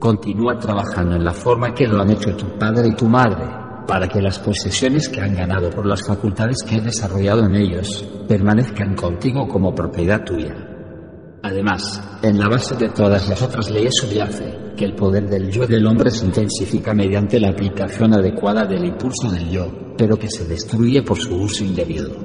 Continúa 0.00 0.58
trabajando 0.58 1.16
en 1.16 1.24
la 1.24 1.34
forma 1.34 1.74
que 1.74 1.86
lo 1.86 2.00
han 2.00 2.10
hecho 2.10 2.34
tu 2.34 2.46
padre 2.58 2.88
y 2.88 2.94
tu 2.94 3.06
madre, 3.06 3.44
para 3.86 4.08
que 4.08 4.22
las 4.22 4.38
posesiones 4.38 5.10
que 5.10 5.20
han 5.20 5.34
ganado 5.34 5.68
por 5.68 5.84
las 5.84 6.02
facultades 6.02 6.62
que 6.66 6.76
he 6.76 6.80
desarrollado 6.80 7.44
en 7.44 7.54
ellos 7.54 8.02
permanezcan 8.26 8.94
contigo 8.94 9.46
como 9.46 9.74
propiedad 9.74 10.24
tuya. 10.24 10.56
Además, 11.42 12.02
en 12.22 12.38
la 12.38 12.48
base 12.48 12.76
de 12.76 12.88
todas 12.88 13.28
las 13.28 13.42
otras 13.42 13.70
leyes 13.70 13.94
subyace 13.94 14.72
que 14.74 14.86
el 14.86 14.94
poder 14.94 15.28
del 15.28 15.50
yo 15.50 15.66
del 15.66 15.86
hombre 15.86 16.10
se 16.10 16.24
intensifica 16.24 16.94
mediante 16.94 17.38
la 17.38 17.50
aplicación 17.50 18.14
adecuada 18.14 18.64
del 18.64 18.86
impulso 18.86 19.30
del 19.30 19.50
yo, 19.50 19.94
pero 19.98 20.16
que 20.16 20.30
se 20.30 20.46
destruye 20.46 21.02
por 21.02 21.18
su 21.18 21.36
uso 21.36 21.62
indebido. 21.62 22.16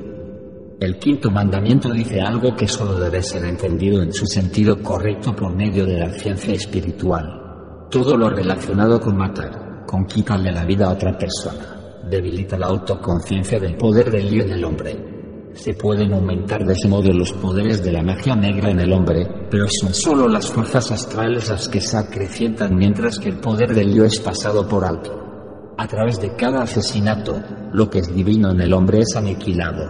El 0.79 0.97
quinto 0.97 1.29
mandamiento 1.29 1.91
dice 1.91 2.21
algo 2.21 2.55
que 2.55 2.69
solo 2.69 2.97
debe 2.97 3.21
ser 3.21 3.43
entendido 3.43 4.01
en 4.01 4.13
su 4.13 4.25
sentido 4.27 4.81
correcto 4.81 5.35
por 5.35 5.53
medio 5.53 5.85
de 5.85 5.99
la 5.99 6.09
ciencia 6.13 6.53
espiritual. 6.53 7.44
Todo 7.89 8.17
lo 8.17 8.29
relacionado 8.29 8.99
con 8.99 9.15
matar, 9.15 9.85
con 9.85 10.05
quitarle 10.05 10.51
la 10.51 10.65
vida 10.65 10.87
a 10.87 10.93
otra 10.93 11.17
persona, 11.17 12.01
debilita 12.09 12.57
la 12.57 12.67
autoconciencia 12.67 13.59
del 13.59 13.77
poder 13.77 14.11
del 14.11 14.29
lío 14.29 14.43
en 14.43 14.51
el 14.51 14.65
hombre. 14.65 15.51
Se 15.53 15.73
pueden 15.75 16.11
aumentar 16.13 16.65
de 16.65 16.73
ese 16.73 16.87
modo 16.87 17.13
los 17.13 17.31
poderes 17.33 17.83
de 17.83 17.91
la 17.91 18.03
magia 18.03 18.35
negra 18.35 18.71
en 18.71 18.79
el 18.79 18.91
hombre, 18.91 19.47
pero 19.49 19.67
son 19.69 19.93
solo 19.93 20.27
las 20.27 20.47
fuerzas 20.51 20.91
astrales 20.91 21.49
las 21.49 21.69
que 21.69 21.79
se 21.79 21.95
acrecientan 21.95 22.75
mientras 22.75 23.19
que 23.19 23.29
el 23.29 23.39
poder 23.39 23.73
del 23.73 23.93
lío 23.93 24.03
es 24.03 24.19
pasado 24.19 24.67
por 24.67 24.83
alto. 24.83 25.73
A 25.77 25.87
través 25.87 26.19
de 26.19 26.35
cada 26.35 26.63
asesinato, 26.63 27.41
lo 27.71 27.89
que 27.89 27.99
es 27.99 28.13
divino 28.13 28.51
en 28.51 28.61
el 28.61 28.73
hombre 28.73 28.99
es 29.01 29.15
aniquilado. 29.15 29.85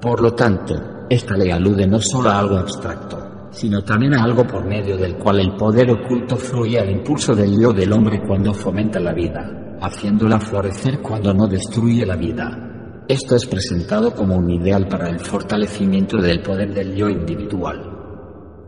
Por 0.00 0.20
lo 0.20 0.34
tanto, 0.34 0.74
esta 1.10 1.36
ley 1.36 1.50
alude 1.50 1.86
no 1.86 2.00
solo 2.00 2.30
a 2.30 2.38
algo 2.38 2.56
abstracto, 2.56 3.25
sino 3.56 3.82
también 3.82 4.12
a 4.14 4.22
algo 4.22 4.46
por 4.46 4.66
medio 4.66 4.98
del 4.98 5.16
cual 5.16 5.40
el 5.40 5.56
poder 5.56 5.90
oculto 5.90 6.36
fluye 6.36 6.78
al 6.78 6.90
impulso 6.90 7.34
del 7.34 7.58
yo 7.58 7.72
del 7.72 7.90
hombre 7.90 8.20
cuando 8.26 8.52
fomenta 8.52 9.00
la 9.00 9.14
vida, 9.14 9.78
haciéndola 9.80 10.38
florecer 10.38 11.00
cuando 11.00 11.32
no 11.32 11.46
destruye 11.46 12.04
la 12.04 12.16
vida. 12.16 13.04
Esto 13.08 13.34
es 13.34 13.46
presentado 13.46 14.14
como 14.14 14.36
un 14.36 14.50
ideal 14.50 14.86
para 14.88 15.08
el 15.08 15.20
fortalecimiento 15.20 16.18
del 16.18 16.42
poder 16.42 16.74
del 16.74 16.94
yo 16.94 17.08
individual. 17.08 17.80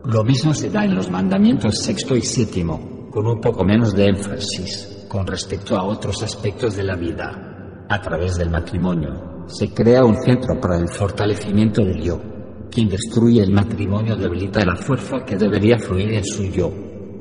Lo 0.05 0.23
mismo 0.23 0.55
se 0.55 0.71
da 0.71 0.85
en 0.85 0.95
los 0.95 1.11
mandamientos 1.11 1.77
sexto 1.77 2.15
y 2.15 2.21
séptimo, 2.21 3.09
con 3.11 3.27
un 3.27 3.39
poco 3.39 3.63
menos 3.63 3.93
de 3.93 4.07
énfasis, 4.07 5.05
con 5.07 5.27
respecto 5.27 5.77
a 5.77 5.83
otros 5.83 6.23
aspectos 6.23 6.75
de 6.75 6.83
la 6.83 6.95
vida. 6.95 7.85
A 7.87 8.01
través 8.01 8.37
del 8.37 8.49
matrimonio, 8.49 9.45
se 9.45 9.71
crea 9.71 10.03
un 10.03 10.15
centro 10.15 10.59
para 10.59 10.77
el 10.77 10.87
fortalecimiento 10.87 11.83
del 11.83 12.01
yo, 12.01 12.28
quien 12.69 12.89
destruye 12.89 13.41
el 13.41 13.51
matrimonio 13.51 14.15
debilita 14.15 14.65
la 14.65 14.75
fuerza 14.75 15.25
que 15.25 15.35
debería 15.35 15.77
fluir 15.77 16.13
en 16.13 16.23
su 16.23 16.43
yo. 16.45 16.71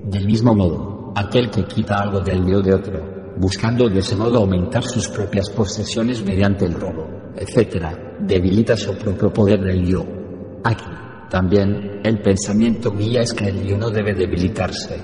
Del 0.04 0.26
mismo 0.26 0.54
modo, 0.54 1.12
aquel 1.16 1.50
que 1.50 1.64
quita 1.64 2.00
algo 2.00 2.20
del 2.20 2.46
yo 2.46 2.60
de 2.60 2.74
otro, 2.74 3.34
buscando 3.38 3.88
de 3.88 4.00
ese 4.00 4.16
modo 4.16 4.38
aumentar 4.38 4.84
sus 4.84 5.08
propias 5.08 5.50
posesiones 5.50 6.24
mediante 6.24 6.64
el 6.64 6.74
robo, 6.74 7.32
etc., 7.36 7.86
debilita 8.20 8.76
su 8.76 8.94
propio 8.94 9.32
poder 9.32 9.60
del 9.60 9.86
yo. 9.86 10.04
Aquí, 10.64 10.84
También, 11.30 12.00
el 12.04 12.22
pensamiento 12.22 12.90
guía 12.90 13.20
es 13.20 13.34
que 13.34 13.48
el 13.48 13.62
yo 13.66 13.76
no 13.76 13.90
debe 13.90 14.14
debilitarse. 14.14 14.96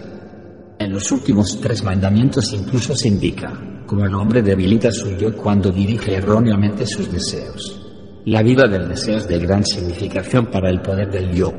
En 0.78 0.90
los 0.90 1.12
últimos 1.12 1.60
tres 1.60 1.84
mandamientos 1.84 2.50
incluso 2.54 2.96
se 2.96 3.08
indica, 3.08 3.82
como 3.86 4.06
el 4.06 4.14
hombre 4.14 4.42
debilita 4.42 4.90
su 4.90 5.10
yo 5.16 5.36
cuando 5.36 5.70
dirige 5.70 6.14
erróneamente 6.14 6.86
sus 6.86 7.12
deseos. 7.12 7.83
La 8.26 8.42
vida 8.42 8.66
del 8.66 8.88
deseo 8.88 9.18
es 9.18 9.28
de 9.28 9.38
gran 9.38 9.62
significación 9.62 10.46
para 10.46 10.70
el 10.70 10.80
poder 10.80 11.10
del 11.10 11.30
yo. 11.34 11.52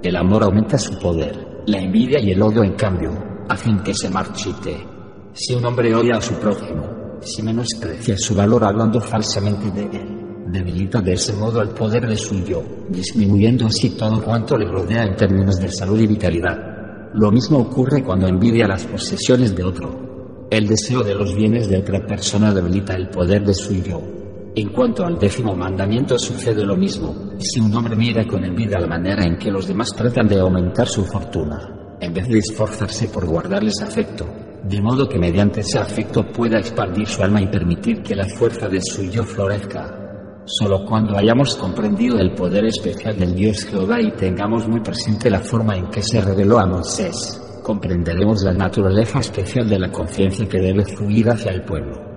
El 0.00 0.14
amor 0.14 0.44
aumenta 0.44 0.78
su 0.78 0.96
poder, 0.96 1.64
la 1.66 1.78
envidia 1.78 2.20
y 2.20 2.30
el 2.30 2.40
odio 2.40 2.62
en 2.62 2.74
cambio 2.74 3.10
hacen 3.48 3.82
que 3.82 3.92
se 3.92 4.08
marchite. 4.10 4.76
Si 5.32 5.54
un 5.54 5.64
hombre 5.66 5.92
odia 5.92 6.18
a 6.18 6.20
su 6.20 6.34
prójimo, 6.34 7.18
si 7.20 7.42
menosprecia 7.42 8.16
su 8.16 8.32
valor 8.32 8.62
hablando 8.62 9.00
falsamente 9.00 9.72
de 9.72 9.82
él, 9.86 10.52
debilita 10.52 11.00
de 11.00 11.14
ese 11.14 11.32
modo 11.32 11.60
el 11.60 11.70
poder 11.70 12.06
de 12.06 12.16
su 12.16 12.44
yo, 12.44 12.62
disminuyendo 12.90 13.66
así 13.66 13.90
todo 13.96 14.22
cuanto 14.22 14.56
le 14.56 14.70
rodea 14.70 15.02
en 15.02 15.16
términos 15.16 15.56
de 15.56 15.72
salud 15.72 15.98
y 15.98 16.06
vitalidad. 16.06 17.10
Lo 17.12 17.32
mismo 17.32 17.58
ocurre 17.58 18.04
cuando 18.04 18.28
envidia 18.28 18.68
las 18.68 18.84
posesiones 18.84 19.56
de 19.56 19.64
otro. 19.64 20.46
El 20.48 20.68
deseo 20.68 21.02
de 21.02 21.16
los 21.16 21.34
bienes 21.34 21.68
de 21.68 21.78
otra 21.78 22.06
persona 22.06 22.54
debilita 22.54 22.94
el 22.94 23.08
poder 23.08 23.44
de 23.44 23.54
su 23.54 23.74
yo. 23.82 24.23
En 24.56 24.68
cuanto 24.68 25.04
al 25.04 25.18
décimo 25.18 25.56
mandamiento 25.56 26.16
sucede 26.16 26.64
lo 26.64 26.76
mismo. 26.76 27.32
Si 27.38 27.58
un 27.58 27.74
hombre 27.74 27.96
mira 27.96 28.24
con 28.24 28.44
envidia 28.44 28.78
la 28.78 28.86
manera 28.86 29.24
en 29.24 29.36
que 29.36 29.50
los 29.50 29.66
demás 29.66 29.92
tratan 29.96 30.28
de 30.28 30.38
aumentar 30.38 30.86
su 30.86 31.04
fortuna, 31.04 31.96
en 32.00 32.14
vez 32.14 32.28
de 32.28 32.38
esforzarse 32.38 33.08
por 33.08 33.26
guardarles 33.26 33.82
afecto, 33.82 34.26
de 34.62 34.80
modo 34.80 35.08
que 35.08 35.18
mediante 35.18 35.60
ese 35.60 35.78
afecto 35.78 36.24
pueda 36.32 36.58
expandir 36.58 37.06
su 37.08 37.22
alma 37.22 37.42
y 37.42 37.48
permitir 37.48 38.00
que 38.02 38.14
la 38.14 38.28
fuerza 38.28 38.68
de 38.68 38.80
su 38.80 39.02
yo 39.10 39.24
florezca, 39.24 40.04
Solo 40.46 40.84
cuando 40.84 41.16
hayamos 41.16 41.54
comprendido 41.56 42.18
el 42.18 42.34
poder 42.34 42.66
especial 42.66 43.18
del 43.18 43.34
Dios 43.34 43.64
Jehová 43.64 44.02
y 44.02 44.12
tengamos 44.12 44.68
muy 44.68 44.80
presente 44.80 45.30
la 45.30 45.40
forma 45.40 45.74
en 45.74 45.86
que 45.86 46.02
se 46.02 46.20
reveló 46.20 46.58
a 46.58 46.66
Moisés, 46.66 47.40
comprenderemos 47.62 48.42
la 48.42 48.52
naturaleza 48.52 49.20
especial 49.20 49.66
de 49.66 49.78
la 49.78 49.90
conciencia 49.90 50.46
que 50.46 50.60
debe 50.60 50.84
fluir 50.84 51.30
hacia 51.30 51.50
el 51.50 51.62
pueblo. 51.62 52.13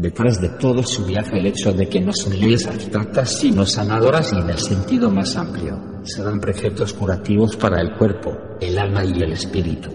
Detrás 0.00 0.40
de 0.40 0.48
todo 0.48 0.82
subyace 0.82 1.36
el 1.36 1.44
hecho 1.48 1.74
de 1.74 1.86
que 1.86 2.00
no 2.00 2.10
son 2.14 2.32
leyes 2.40 2.66
abstractas 2.66 3.38
sino 3.38 3.66
sanadoras 3.66 4.32
y 4.32 4.36
en 4.36 4.48
el 4.48 4.56
sentido 4.56 5.10
más 5.10 5.36
amplio. 5.36 6.00
Serán 6.04 6.40
preceptos 6.40 6.94
curativos 6.94 7.54
para 7.56 7.82
el 7.82 7.92
cuerpo, 7.98 8.34
el 8.62 8.78
alma 8.78 9.04
y 9.04 9.20
el 9.20 9.32
espíritu. 9.32 9.90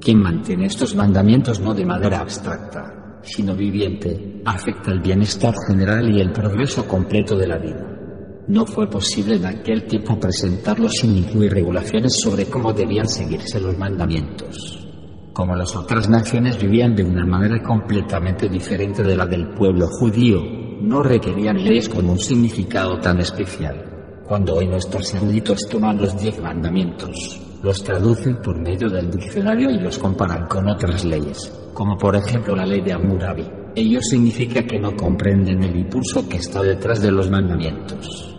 Quien 0.00 0.18
mantiene 0.18 0.66
estos 0.66 0.96
mandamientos 0.96 1.60
no 1.60 1.74
de 1.74 1.86
manera 1.86 2.18
abstracta, 2.18 3.20
sino 3.22 3.54
viviente, 3.54 4.42
afecta 4.44 4.90
el 4.90 4.98
bienestar 4.98 5.54
general 5.68 6.12
y 6.12 6.20
el 6.20 6.32
progreso 6.32 6.84
completo 6.88 7.38
de 7.38 7.46
la 7.46 7.58
vida. 7.58 7.86
No 8.48 8.66
fue 8.66 8.90
posible 8.90 9.36
en 9.36 9.46
aquel 9.46 9.86
tiempo 9.86 10.18
presentarlo 10.18 10.88
sin 10.88 11.16
incluir 11.18 11.52
regulaciones 11.52 12.14
sobre 12.20 12.46
cómo 12.46 12.72
debían 12.72 13.08
seguirse 13.08 13.60
los 13.60 13.78
mandamientos. 13.78 14.85
Como 15.36 15.54
las 15.54 15.76
otras 15.76 16.08
naciones 16.08 16.58
vivían 16.58 16.96
de 16.96 17.04
una 17.04 17.26
manera 17.26 17.62
completamente 17.62 18.48
diferente 18.48 19.02
de 19.02 19.14
la 19.14 19.26
del 19.26 19.50
pueblo 19.50 19.86
judío, 19.86 20.40
no 20.80 21.02
requerían 21.02 21.62
leyes 21.62 21.90
con 21.90 22.08
un 22.08 22.18
significado 22.18 22.98
tan 23.00 23.20
especial. 23.20 24.24
Cuando 24.26 24.54
hoy 24.54 24.66
nuestros 24.66 25.12
eruditos 25.12 25.58
toman 25.70 25.98
los 25.98 26.18
diez 26.18 26.40
mandamientos, 26.40 27.38
los 27.62 27.84
traducen 27.84 28.36
por 28.36 28.58
medio 28.58 28.88
del 28.88 29.10
diccionario 29.10 29.68
y 29.68 29.78
los 29.78 29.98
comparan 29.98 30.46
con 30.46 30.70
otras 30.70 31.04
leyes, 31.04 31.52
como 31.74 31.98
por 31.98 32.16
ejemplo 32.16 32.56
la 32.56 32.64
ley 32.64 32.80
de 32.80 32.94
Hammurabi. 32.94 33.44
Ello 33.74 34.00
significa 34.00 34.62
que 34.62 34.80
no 34.80 34.96
comprenden 34.96 35.62
el 35.62 35.76
impulso 35.76 36.26
que 36.26 36.38
está 36.38 36.62
detrás 36.62 37.02
de 37.02 37.12
los 37.12 37.30
mandamientos. 37.30 38.34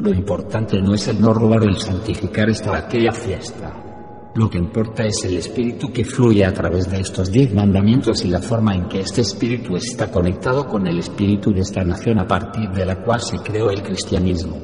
Lo 0.00 0.10
importante 0.10 0.82
no 0.82 0.94
es 0.94 1.06
el 1.06 1.20
no 1.20 1.32
robar 1.32 1.60
o 1.60 1.68
el 1.68 1.76
santificar 1.76 2.50
esta 2.50 2.76
aquella 2.76 3.12
fiesta. 3.12 3.89
Lo 4.32 4.48
que 4.48 4.58
importa 4.58 5.04
es 5.04 5.24
el 5.24 5.38
espíritu 5.38 5.92
que 5.92 6.04
fluye 6.04 6.44
a 6.44 6.54
través 6.54 6.88
de 6.88 7.00
estos 7.00 7.32
diez 7.32 7.52
mandamientos 7.52 8.24
y 8.24 8.28
la 8.28 8.40
forma 8.40 8.76
en 8.76 8.88
que 8.88 9.00
este 9.00 9.22
espíritu 9.22 9.74
está 9.74 10.08
conectado 10.08 10.68
con 10.68 10.86
el 10.86 11.00
espíritu 11.00 11.52
de 11.52 11.62
esta 11.62 11.82
nación 11.82 12.20
a 12.20 12.28
partir 12.28 12.70
de 12.70 12.86
la 12.86 13.02
cual 13.02 13.20
se 13.20 13.38
creó 13.38 13.70
el 13.70 13.82
cristianismo. 13.82 14.56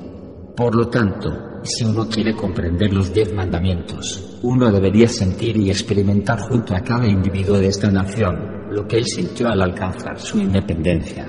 Por 0.57 0.77
lo 0.77 0.89
tanto, 0.89 1.31
si 1.65 1.85
uno 1.85 2.09
quiere 2.09 2.33
comprender 2.35 2.93
los 2.93 3.13
diez 3.13 3.35
mandamientos, 3.35 4.39
uno 4.43 4.71
debería 4.71 5.09
sentir 5.09 5.57
y 5.57 5.71
experimentar 5.71 6.39
junto 6.39 6.77
a 6.77 6.81
cada 6.81 7.09
individuo 7.09 7.59
de 7.59 7.67
esta 7.67 7.91
nación 7.91 8.69
lo 8.71 8.87
que 8.87 8.99
él 8.99 9.05
sintió 9.05 9.49
al 9.49 9.63
alcanzar 9.63 10.17
su 10.21 10.39
independencia. 10.39 11.27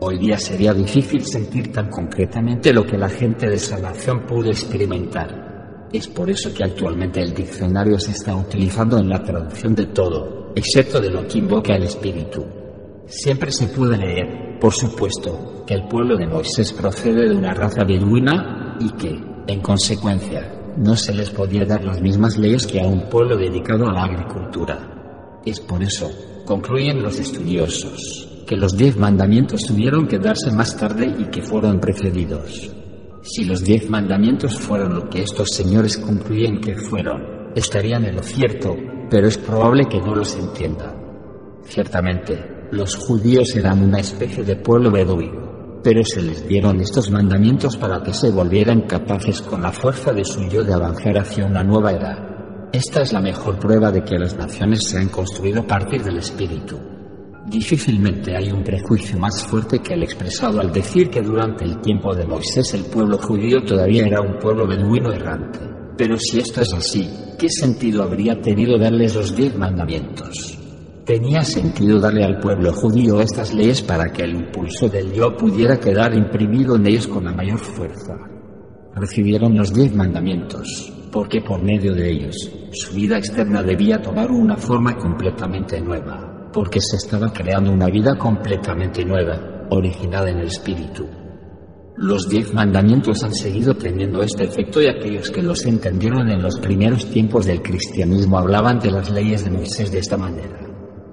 Hoy 0.00 0.18
día 0.18 0.38
sería 0.38 0.72
difícil 0.72 1.22
sentir 1.26 1.72
tan 1.72 1.90
concretamente 1.90 2.72
lo 2.72 2.86
que 2.86 2.96
la 2.96 3.10
gente 3.10 3.48
de 3.48 3.56
esa 3.56 3.78
nación 3.78 4.24
pudo 4.26 4.48
experimentar. 4.48 5.45
Es 5.92 6.08
por 6.08 6.28
eso 6.28 6.52
que 6.52 6.64
actualmente 6.64 7.20
el 7.20 7.32
diccionario 7.32 7.98
se 7.98 8.10
está 8.10 8.34
utilizando 8.34 8.98
en 8.98 9.08
la 9.08 9.22
traducción 9.22 9.74
de 9.74 9.86
todo, 9.86 10.52
excepto 10.54 11.00
de 11.00 11.10
lo 11.10 11.26
que 11.26 11.38
invoca 11.38 11.76
el 11.76 11.84
espíritu. 11.84 12.44
Siempre 13.06 13.52
se 13.52 13.68
puede 13.68 13.96
leer, 13.96 14.58
por 14.60 14.72
supuesto, 14.72 15.64
que 15.64 15.74
el 15.74 15.86
pueblo 15.86 16.16
de 16.16 16.26
Moisés 16.26 16.72
procede 16.72 17.28
de 17.28 17.36
una 17.36 17.54
raza 17.54 17.84
beduina 17.84 18.76
y 18.80 18.90
que, 18.92 19.16
en 19.46 19.60
consecuencia, 19.60 20.74
no 20.76 20.96
se 20.96 21.14
les 21.14 21.30
podía 21.30 21.64
dar 21.64 21.84
las 21.84 22.02
mismas 22.02 22.36
leyes 22.36 22.66
que 22.66 22.80
a 22.80 22.86
un 22.86 23.08
pueblo 23.08 23.36
dedicado 23.36 23.88
a 23.88 23.92
la 23.92 24.04
agricultura. 24.04 25.40
Es 25.44 25.60
por 25.60 25.82
eso, 25.82 26.10
concluyen 26.44 27.02
los 27.02 27.20
estudiosos, 27.20 28.42
que 28.46 28.56
los 28.56 28.76
diez 28.76 28.96
mandamientos 28.96 29.62
tuvieron 29.62 30.08
que 30.08 30.18
darse 30.18 30.50
más 30.50 30.76
tarde 30.76 31.14
y 31.18 31.24
que 31.26 31.42
fueron 31.42 31.78
precedidos. 31.78 32.75
Si 33.26 33.44
los 33.44 33.62
diez 33.62 33.90
mandamientos 33.90 34.58
fueron 34.58 34.94
lo 34.94 35.08
que 35.08 35.22
estos 35.22 35.48
señores 35.50 35.98
concluyen 35.98 36.60
que 36.60 36.76
fueron, 36.76 37.50
estarían 37.54 38.04
en 38.04 38.16
lo 38.16 38.22
cierto, 38.22 38.76
pero 39.10 39.26
es 39.26 39.36
probable 39.36 39.86
que 39.86 40.00
no 40.00 40.14
los 40.14 40.36
entiendan. 40.36 40.94
Ciertamente, 41.64 42.68
los 42.70 42.96
judíos 42.96 43.54
eran 43.56 43.82
una 43.82 43.98
especie 43.98 44.44
de 44.44 44.56
pueblo 44.56 44.90
beduino 44.90 45.46
pero 45.86 46.02
se 46.02 46.20
les 46.20 46.48
dieron 46.48 46.80
estos 46.80 47.12
mandamientos 47.12 47.76
para 47.76 48.02
que 48.02 48.12
se 48.12 48.32
volvieran 48.32 48.88
capaces 48.88 49.40
con 49.40 49.62
la 49.62 49.70
fuerza 49.70 50.12
de 50.12 50.24
su 50.24 50.42
yo 50.48 50.64
de 50.64 50.74
avanzar 50.74 51.16
hacia 51.16 51.46
una 51.46 51.62
nueva 51.62 51.92
era. 51.92 52.68
Esta 52.72 53.02
es 53.02 53.12
la 53.12 53.20
mejor 53.20 53.60
prueba 53.60 53.92
de 53.92 54.02
que 54.02 54.18
las 54.18 54.36
naciones 54.36 54.80
se 54.88 54.98
han 54.98 55.10
construido 55.10 55.60
a 55.60 55.66
partir 55.68 56.02
del 56.02 56.16
espíritu. 56.16 56.95
Difícilmente 57.48 58.36
hay 58.36 58.50
un 58.50 58.64
prejuicio 58.64 59.16
más 59.20 59.44
fuerte 59.46 59.78
que 59.78 59.94
el 59.94 60.02
expresado 60.02 60.60
al 60.60 60.72
decir 60.72 61.08
que 61.08 61.22
durante 61.22 61.64
el 61.64 61.80
tiempo 61.80 62.12
de 62.12 62.26
Moisés 62.26 62.74
el 62.74 62.84
pueblo 62.86 63.16
judío 63.18 63.62
todavía 63.62 64.04
era 64.04 64.20
un 64.20 64.36
pueblo 64.38 64.66
beduino 64.66 65.12
errante. 65.12 65.60
Pero 65.96 66.16
si 66.18 66.40
esto 66.40 66.62
es 66.62 66.74
así, 66.74 67.08
¿qué 67.38 67.48
sentido 67.48 68.02
habría 68.02 68.40
tenido 68.40 68.76
darles 68.76 69.14
los 69.14 69.36
diez 69.36 69.56
mandamientos? 69.56 70.58
Tenía 71.04 71.42
sentido 71.42 72.00
darle 72.00 72.24
al 72.24 72.40
pueblo 72.40 72.72
judío 72.72 73.20
estas 73.20 73.54
leyes 73.54 73.80
para 73.80 74.12
que 74.12 74.24
el 74.24 74.34
impulso 74.34 74.88
del 74.88 75.12
yo 75.12 75.36
pudiera 75.36 75.78
quedar 75.78 76.14
imprimido 76.14 76.74
en 76.74 76.86
ellos 76.88 77.06
con 77.06 77.26
la 77.26 77.32
mayor 77.32 77.60
fuerza. 77.60 78.16
Recibieron 78.96 79.56
los 79.56 79.72
diez 79.72 79.94
mandamientos, 79.94 80.92
porque 81.12 81.40
por 81.42 81.62
medio 81.62 81.94
de 81.94 82.10
ellos 82.10 82.34
su 82.72 82.96
vida 82.96 83.18
externa 83.18 83.62
debía 83.62 84.02
tomar 84.02 84.32
una 84.32 84.56
forma 84.56 84.96
completamente 84.96 85.80
nueva, 85.80 86.35
porque 86.56 86.80
se 86.80 86.96
estaba 86.96 87.30
creando 87.34 87.70
una 87.70 87.88
vida 87.88 88.16
completamente 88.16 89.04
nueva, 89.04 89.66
originada 89.68 90.30
en 90.30 90.38
el 90.38 90.46
Espíritu. 90.46 91.06
Los 91.98 92.30
diez 92.30 92.54
mandamientos 92.54 93.22
han 93.24 93.34
seguido 93.34 93.74
teniendo 93.74 94.22
este 94.22 94.44
efecto 94.44 94.80
y 94.80 94.88
aquellos 94.88 95.30
que 95.30 95.42
los 95.42 95.66
entendieron 95.66 96.30
en 96.30 96.40
los 96.40 96.58
primeros 96.58 97.10
tiempos 97.10 97.44
del 97.44 97.60
cristianismo 97.60 98.38
hablaban 98.38 98.78
de 98.78 98.90
las 98.90 99.10
leyes 99.10 99.44
de 99.44 99.50
Moisés 99.50 99.92
de 99.92 99.98
esta 99.98 100.16
manera. 100.16 100.58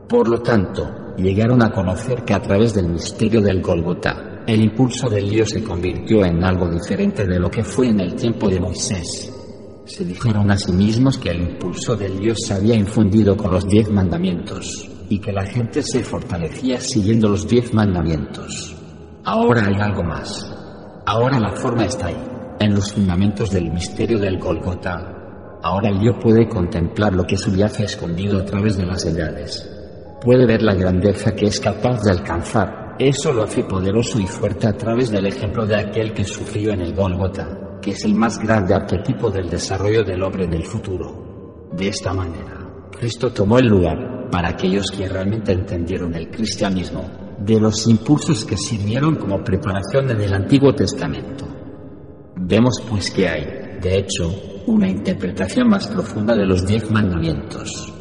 Por 0.08 0.30
lo 0.30 0.42
tanto, 0.42 1.14
llegaron 1.18 1.62
a 1.62 1.72
conocer 1.72 2.24
que 2.24 2.36
a 2.36 2.42
través 2.42 2.74
del 2.74 2.88
misterio 2.88 3.42
del 3.42 3.62
Golgotá, 3.62 4.46
el 4.48 4.62
impulso 4.62 5.10
del 5.10 5.30
Dios 5.30 5.50
se 5.50 5.62
convirtió 5.62 6.24
en 6.24 6.42
algo 6.42 6.70
diferente 6.70 7.28
de 7.28 7.38
lo 7.38 7.52
que 7.52 7.66
fue 7.66 7.90
en 7.90 8.00
el 8.00 8.16
tiempo 8.16 8.48
de 8.48 8.62
Moisés. 8.62 9.30
Se 9.84 10.06
dijeron 10.06 10.50
a 10.52 10.58
sí 10.58 10.72
mismos 10.72 11.18
que 11.18 11.32
el 11.32 11.42
impulso 11.42 11.98
del 11.98 12.18
Dios 12.18 12.38
se 12.48 12.54
había 12.54 12.76
infundido 12.76 13.36
con 13.36 13.52
los 13.52 13.68
diez 13.68 13.92
mandamientos 13.92 14.93
y 15.10 15.20
que 15.20 15.32
la 15.32 15.46
gente 15.46 15.82
se 15.82 16.04
fortalecía 16.04 16.80
siguiendo 16.80 17.30
los 17.30 17.48
diez 17.48 17.74
mandamientos. 17.74 18.76
Ahora 19.24 19.66
hay 19.66 19.76
algo 19.80 20.04
más. 20.04 20.50
Ahora 21.06 21.40
la 21.40 21.52
forma 21.52 21.86
está 21.86 22.08
ahí, 22.08 22.24
en 22.60 22.74
los 22.74 22.92
fundamentos 22.92 23.52
del 23.52 23.72
misterio 23.72 24.20
del 24.20 24.40
Golgotá. 24.40 25.60
Ahora 25.62 25.90
el 25.90 26.02
yo 26.02 26.20
puede 26.20 26.48
contemplar 26.48 27.14
lo 27.14 27.26
que 27.26 27.38
subyace 27.38 27.84
escondido 27.84 28.40
a 28.40 28.46
través 28.46 28.78
de 28.78 28.86
las 28.86 29.06
edades 29.06 29.70
puede 30.24 30.46
ver 30.46 30.62
la 30.62 30.74
grandeza 30.74 31.36
que 31.36 31.48
es 31.48 31.60
capaz 31.60 32.02
de 32.02 32.12
alcanzar. 32.12 32.96
Eso 32.98 33.34
lo 33.34 33.44
hace 33.44 33.64
poderoso 33.64 34.20
y 34.20 34.26
fuerte 34.26 34.68
a 34.68 34.74
través 34.74 35.12
del 35.12 35.26
ejemplo 35.26 35.66
de 35.66 35.76
aquel 35.76 36.14
que 36.14 36.24
sufrió 36.24 36.72
en 36.72 36.82
el 36.82 36.96
Golgota, 36.96 37.80
que 37.82 37.92
es 37.92 38.06
el 38.06 38.16
más 38.16 38.40
grande 38.40 38.74
arquetipo 38.74 39.30
del 39.30 39.50
desarrollo 39.50 40.04
del 40.04 40.24
hombre 40.24 40.48
del 40.48 40.64
futuro. 40.64 41.70
De 41.74 41.90
esta 41.90 42.14
manera, 42.14 42.88
Cristo 42.98 43.34
tomó 43.34 43.58
el 43.58 43.68
lugar, 43.68 44.13
para 44.34 44.50
aquellos 44.50 44.90
que 44.90 45.08
realmente 45.08 45.52
entendieron 45.52 46.16
el 46.16 46.32
cristianismo, 46.32 47.04
de 47.38 47.60
los 47.60 47.88
impulsos 47.88 48.44
que 48.44 48.58
sirvieron 48.58 49.18
como 49.18 49.44
preparación 49.44 50.10
en 50.10 50.22
el 50.22 50.34
Antiguo 50.34 50.74
Testamento. 50.74 51.46
Vemos 52.36 52.82
pues 52.90 53.12
que 53.12 53.30
hay 53.30 53.64
de 53.80 54.00
hecho, 54.00 54.34
una 54.66 54.90
interpretación 54.90 55.68
más 55.68 55.88
profunda 55.88 56.36
de 56.36 56.48
los 56.48 56.66
diez 56.66 56.90
mandamientos. 56.90 57.94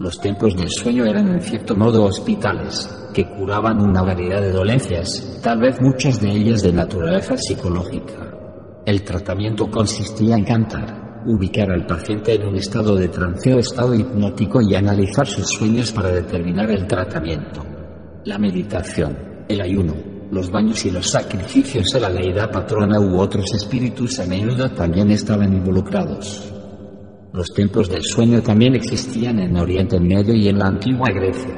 Los 0.00 0.18
templos 0.20 0.56
del 0.56 0.68
sueño 0.68 1.04
eran 1.04 1.28
en 1.28 1.40
cierto 1.40 1.76
modo 1.76 2.06
hospitales, 2.06 2.90
que 3.14 3.28
curaban 3.28 3.80
una 3.80 4.02
variedad 4.02 4.40
de 4.40 4.50
dolencias, 4.50 5.38
tal 5.44 5.60
vez 5.60 5.80
muchas 5.80 6.20
de 6.20 6.28
ellas 6.28 6.62
de 6.62 6.72
naturaleza 6.72 7.36
psicológica. 7.36 8.34
El 8.84 9.04
tratamiento 9.04 9.70
consistía 9.70 10.34
en 10.34 10.44
cantar, 10.44 11.11
ubicar 11.26 11.70
al 11.70 11.86
paciente 11.86 12.34
en 12.34 12.46
un 12.46 12.56
estado 12.56 12.96
de 12.96 13.08
trance 13.08 13.52
o 13.54 13.58
estado 13.58 13.94
hipnótico 13.94 14.60
y 14.60 14.74
analizar 14.74 15.26
sus 15.26 15.48
sueños 15.48 15.92
para 15.92 16.10
determinar 16.10 16.70
el 16.70 16.86
tratamiento. 16.86 17.64
La 18.24 18.38
meditación, 18.38 19.44
el 19.48 19.60
ayuno, 19.60 19.94
los 20.30 20.50
baños 20.50 20.84
y 20.86 20.90
los 20.90 21.10
sacrificios 21.10 21.94
a 21.94 22.00
la 22.00 22.10
deidad 22.10 22.50
patrona 22.50 22.98
u 22.98 23.18
otros 23.18 23.52
espíritus 23.54 24.18
a 24.18 24.26
menudo 24.26 24.70
también 24.70 25.10
estaban 25.10 25.52
involucrados. 25.52 26.52
Los 27.32 27.48
templos 27.48 27.88
del 27.88 28.02
sueño 28.02 28.42
también 28.42 28.74
existían 28.74 29.38
en 29.38 29.56
Oriente 29.56 29.98
Medio 29.98 30.34
y 30.34 30.48
en 30.48 30.58
la 30.58 30.66
antigua 30.66 31.08
Grecia. 31.12 31.54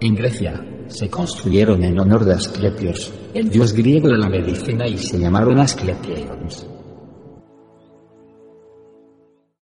En 0.00 0.14
Grecia 0.14 0.64
se 0.88 1.08
construyeron 1.08 1.82
en 1.82 1.98
honor 1.98 2.24
de 2.24 2.34
Asclepios, 2.34 3.12
el 3.34 3.50
dios 3.50 3.72
griego 3.72 4.08
de 4.08 4.18
la 4.18 4.28
medicina, 4.28 4.86
y 4.86 4.98
se 4.98 5.18
llamaron 5.18 5.58
Asclepions. 5.58 6.66